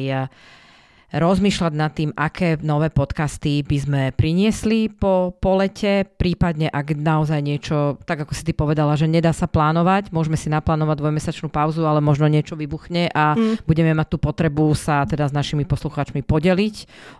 rozmýšľať 1.12 1.72
nad 1.74 1.92
tým, 1.92 2.10
aké 2.14 2.56
nové 2.62 2.88
podcasty 2.88 3.60
by 3.66 3.76
sme 3.80 4.02
priniesli 4.14 4.88
po, 4.88 5.34
po 5.36 5.58
lete, 5.58 6.06
prípadne 6.06 6.70
ak 6.70 6.94
naozaj 6.94 7.40
niečo, 7.42 7.98
tak 8.06 8.24
ako 8.24 8.32
si 8.36 8.46
ty 8.46 8.52
povedala, 8.54 8.94
že 8.94 9.10
nedá 9.10 9.34
sa 9.34 9.50
plánovať, 9.50 10.14
môžeme 10.14 10.38
si 10.38 10.46
naplánovať 10.46 10.96
dvojmesačnú 11.02 11.48
pauzu, 11.50 11.82
ale 11.82 11.98
možno 11.98 12.30
niečo 12.30 12.54
vybuchne 12.54 13.10
a 13.10 13.34
mm. 13.34 13.66
budeme 13.66 13.90
mať 13.96 14.06
tú 14.14 14.18
potrebu 14.22 14.70
sa 14.78 15.02
teda 15.08 15.26
s 15.26 15.34
našimi 15.34 15.66
poslucháčmi 15.66 16.22
podeliť 16.22 16.76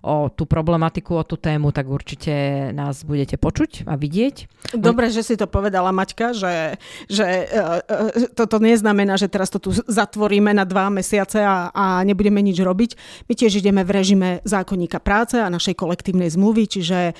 o 0.07 0.31
tú 0.31 0.47
problematiku, 0.47 1.19
o 1.19 1.25
tú 1.27 1.35
tému, 1.35 1.75
tak 1.75 1.91
určite 1.91 2.71
nás 2.71 3.03
budete 3.03 3.41
počuť 3.41 3.89
a 3.89 3.99
vidieť. 3.99 4.37
Dobre, 4.79 5.11
že 5.11 5.27
si 5.27 5.35
to 5.35 5.51
povedala 5.51 5.91
Maťka, 5.91 6.37
že, 6.37 6.79
že 7.11 7.27
uh, 7.27 7.83
uh, 7.83 8.33
toto 8.35 8.63
neznamená, 8.63 9.19
že 9.19 9.27
teraz 9.27 9.51
to 9.51 9.59
tu 9.59 9.71
zatvoríme 9.75 10.53
na 10.53 10.69
dva 10.69 10.93
mesiace 10.93 11.41
a, 11.41 11.73
a 11.73 11.85
nebudeme 12.05 12.45
nič 12.45 12.61
robiť. 12.61 12.91
My 13.27 13.33
tiež 13.33 13.65
ideme 13.65 13.74
v 13.83 13.91
režime 13.91 14.29
zákonníka 14.47 15.03
práce 15.03 15.41
a 15.41 15.51
našej 15.51 15.75
kolektívnej 15.75 16.31
zmluvy, 16.31 16.69
čiže 16.69 17.17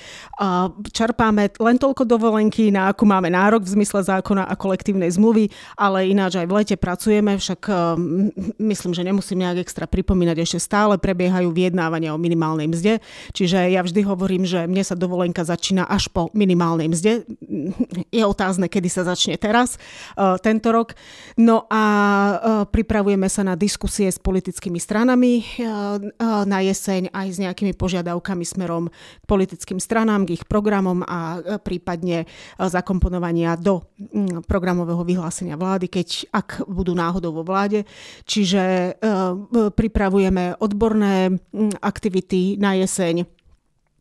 čerpáme 0.93 1.51
len 1.59 1.75
toľko 1.75 2.07
dovolenky, 2.07 2.71
na 2.71 2.87
akú 2.87 3.03
máme 3.03 3.27
nárok 3.27 3.67
v 3.67 3.81
zmysle 3.81 4.05
zákona 4.05 4.47
a 4.47 4.53
kolektívnej 4.53 5.09
zmluvy, 5.11 5.49
ale 5.75 6.07
ináč 6.13 6.37
aj 6.37 6.47
v 6.47 6.55
lete 6.55 6.75
pracujeme, 6.77 7.35
však 7.35 7.65
myslím, 8.61 8.93
že 8.93 9.01
nemusím 9.01 9.41
nejak 9.41 9.65
extra 9.65 9.89
pripomínať, 9.89 10.37
ešte 10.45 10.59
stále 10.61 11.01
prebiehajú 11.01 11.49
vyjednávania 11.49 12.13
o 12.13 12.21
minimálnej 12.21 12.69
mzde, 12.69 13.01
čiže 13.33 13.73
ja 13.73 13.81
vždy 13.81 14.05
hovorím, 14.05 14.45
že 14.45 14.69
mne 14.69 14.85
sa 14.85 14.93
dovolenka 14.93 15.41
začína 15.41 15.89
až 15.89 16.13
po 16.13 16.29
minimálnej 16.37 16.85
mzde. 16.85 17.25
Je 18.13 18.21
otázne, 18.21 18.69
kedy 18.69 18.87
sa 18.93 19.01
začne 19.01 19.41
teraz, 19.41 19.81
tento 20.45 20.69
rok. 20.69 20.93
No 21.41 21.65
a 21.73 21.83
pripravujeme 22.69 23.25
sa 23.25 23.41
na 23.41 23.57
diskusie 23.57 24.11
s 24.11 24.21
politickými 24.21 24.77
stranami 24.77 25.41
na 26.47 26.63
jeseň 26.63 27.11
aj 27.11 27.27
s 27.29 27.37
nejakými 27.41 27.73
požiadavkami 27.75 28.45
smerom 28.45 28.89
k 28.89 29.25
politickým 29.27 29.77
stranám, 29.77 30.25
k 30.25 30.39
ich 30.39 30.45
programom 30.47 31.03
a 31.03 31.37
e, 31.37 31.59
prípadne 31.59 32.23
e, 32.23 32.25
zakomponovania 32.57 33.59
do 33.59 33.83
mm, 33.97 34.47
programového 34.47 35.03
vyhlásenia 35.03 35.59
vlády, 35.59 35.91
keď 35.91 36.29
ak 36.31 36.65
budú 36.65 36.95
náhodou 36.95 37.35
vo 37.35 37.43
vláde. 37.43 37.83
Čiže 38.23 38.61
e, 38.63 38.91
pripravujeme 39.73 40.57
odborné 40.61 41.35
mm, 41.35 41.83
aktivity 41.83 42.55
na 42.61 42.77
jeseň 42.79 43.34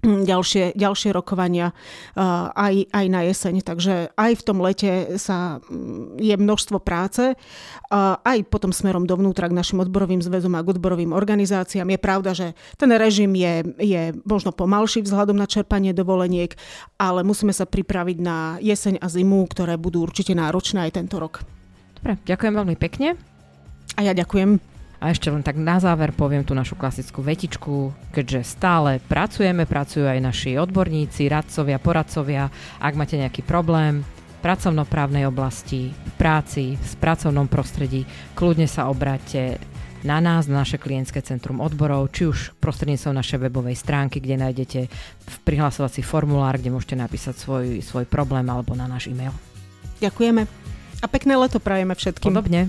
ďalšie, 0.04 0.76
ďalšie 0.76 1.10
rokovania 1.10 1.72
uh, 1.72 2.52
aj, 2.52 2.92
aj 2.92 3.06
na 3.08 3.20
jeseň. 3.24 3.54
Takže 3.64 3.94
aj 4.14 4.32
v 4.36 4.42
tom 4.44 4.58
lete 4.60 5.16
sa 5.16 5.58
mm, 5.64 6.20
je 6.20 6.34
množstvo 6.36 6.78
práce, 6.84 7.32
uh, 7.32 8.20
aj 8.20 8.44
potom 8.52 8.70
smerom 8.70 9.08
dovnútra 9.08 9.48
k 9.48 9.56
našim 9.56 9.80
odborovým 9.80 10.20
zväzom 10.20 10.52
a 10.54 10.62
k 10.62 10.76
odborovým 10.76 11.16
organizáciám. 11.16 11.88
Je 11.88 12.00
pravda, 12.00 12.30
že 12.36 12.52
ten 12.76 12.92
režim 12.92 13.32
je, 13.32 13.64
je 13.80 14.02
možno 14.28 14.52
pomalší 14.52 15.00
vzhľadom 15.02 15.34
na 15.34 15.48
čerpanie 15.48 15.96
dovoleniek, 15.96 16.52
ale 17.00 17.24
musíme 17.24 17.56
sa 17.56 17.64
pripraviť 17.64 18.18
na 18.20 18.60
jeseň 18.60 19.00
a 19.00 19.06
zimu, 19.08 19.48
ktoré 19.50 19.80
budú 19.80 20.04
určite 20.04 20.36
náročné 20.36 20.86
aj 20.86 21.00
tento 21.00 21.16
rok. 21.16 21.42
Dobre, 21.98 22.20
ďakujem 22.28 22.54
veľmi 22.54 22.76
pekne. 22.76 23.16
A 23.94 24.02
ja 24.02 24.12
ďakujem. 24.12 24.73
A 25.02 25.10
ešte 25.12 25.28
len 25.28 25.42
tak 25.44 25.58
na 25.58 25.82
záver 25.82 26.14
poviem 26.14 26.46
tú 26.46 26.54
našu 26.56 26.78
klasickú 26.78 27.20
vetičku, 27.20 27.92
keďže 28.14 28.56
stále 28.56 29.02
pracujeme, 29.04 29.68
pracujú 29.68 30.06
aj 30.06 30.20
naši 30.22 30.56
odborníci, 30.56 31.28
radcovia, 31.28 31.82
poradcovia. 31.82 32.48
Ak 32.80 32.94
máte 32.96 33.20
nejaký 33.20 33.44
problém, 33.44 34.06
pracovnoprávnej 34.44 35.24
oblasti, 35.24 35.88
v 35.88 36.12
práci, 36.20 36.76
v 36.76 36.94
pracovnom 37.00 37.48
prostredí, 37.48 38.04
kľudne 38.36 38.68
sa 38.68 38.92
obráťte 38.92 39.56
na 40.04 40.20
nás, 40.20 40.44
na 40.44 40.60
naše 40.60 40.76
klientské 40.76 41.24
centrum 41.24 41.64
odborov, 41.64 42.12
či 42.12 42.28
už 42.28 42.52
prostredníctvom 42.60 43.16
našej 43.16 43.40
webovej 43.48 43.72
stránky, 43.72 44.20
kde 44.20 44.36
nájdete 44.36 44.80
prihlasovací 45.48 46.04
formulár, 46.04 46.60
kde 46.60 46.76
môžete 46.76 46.92
napísať 46.92 47.40
svoj, 47.40 47.80
svoj 47.80 48.04
problém 48.04 48.44
alebo 48.52 48.76
na 48.76 48.84
náš 48.84 49.08
e-mail. 49.08 49.32
Ďakujeme. 50.04 50.44
A 51.00 51.06
pekné 51.08 51.34
leto 51.40 51.56
prajeme 51.56 51.96
všetkým. 51.96 52.36
Podobne. 52.36 52.68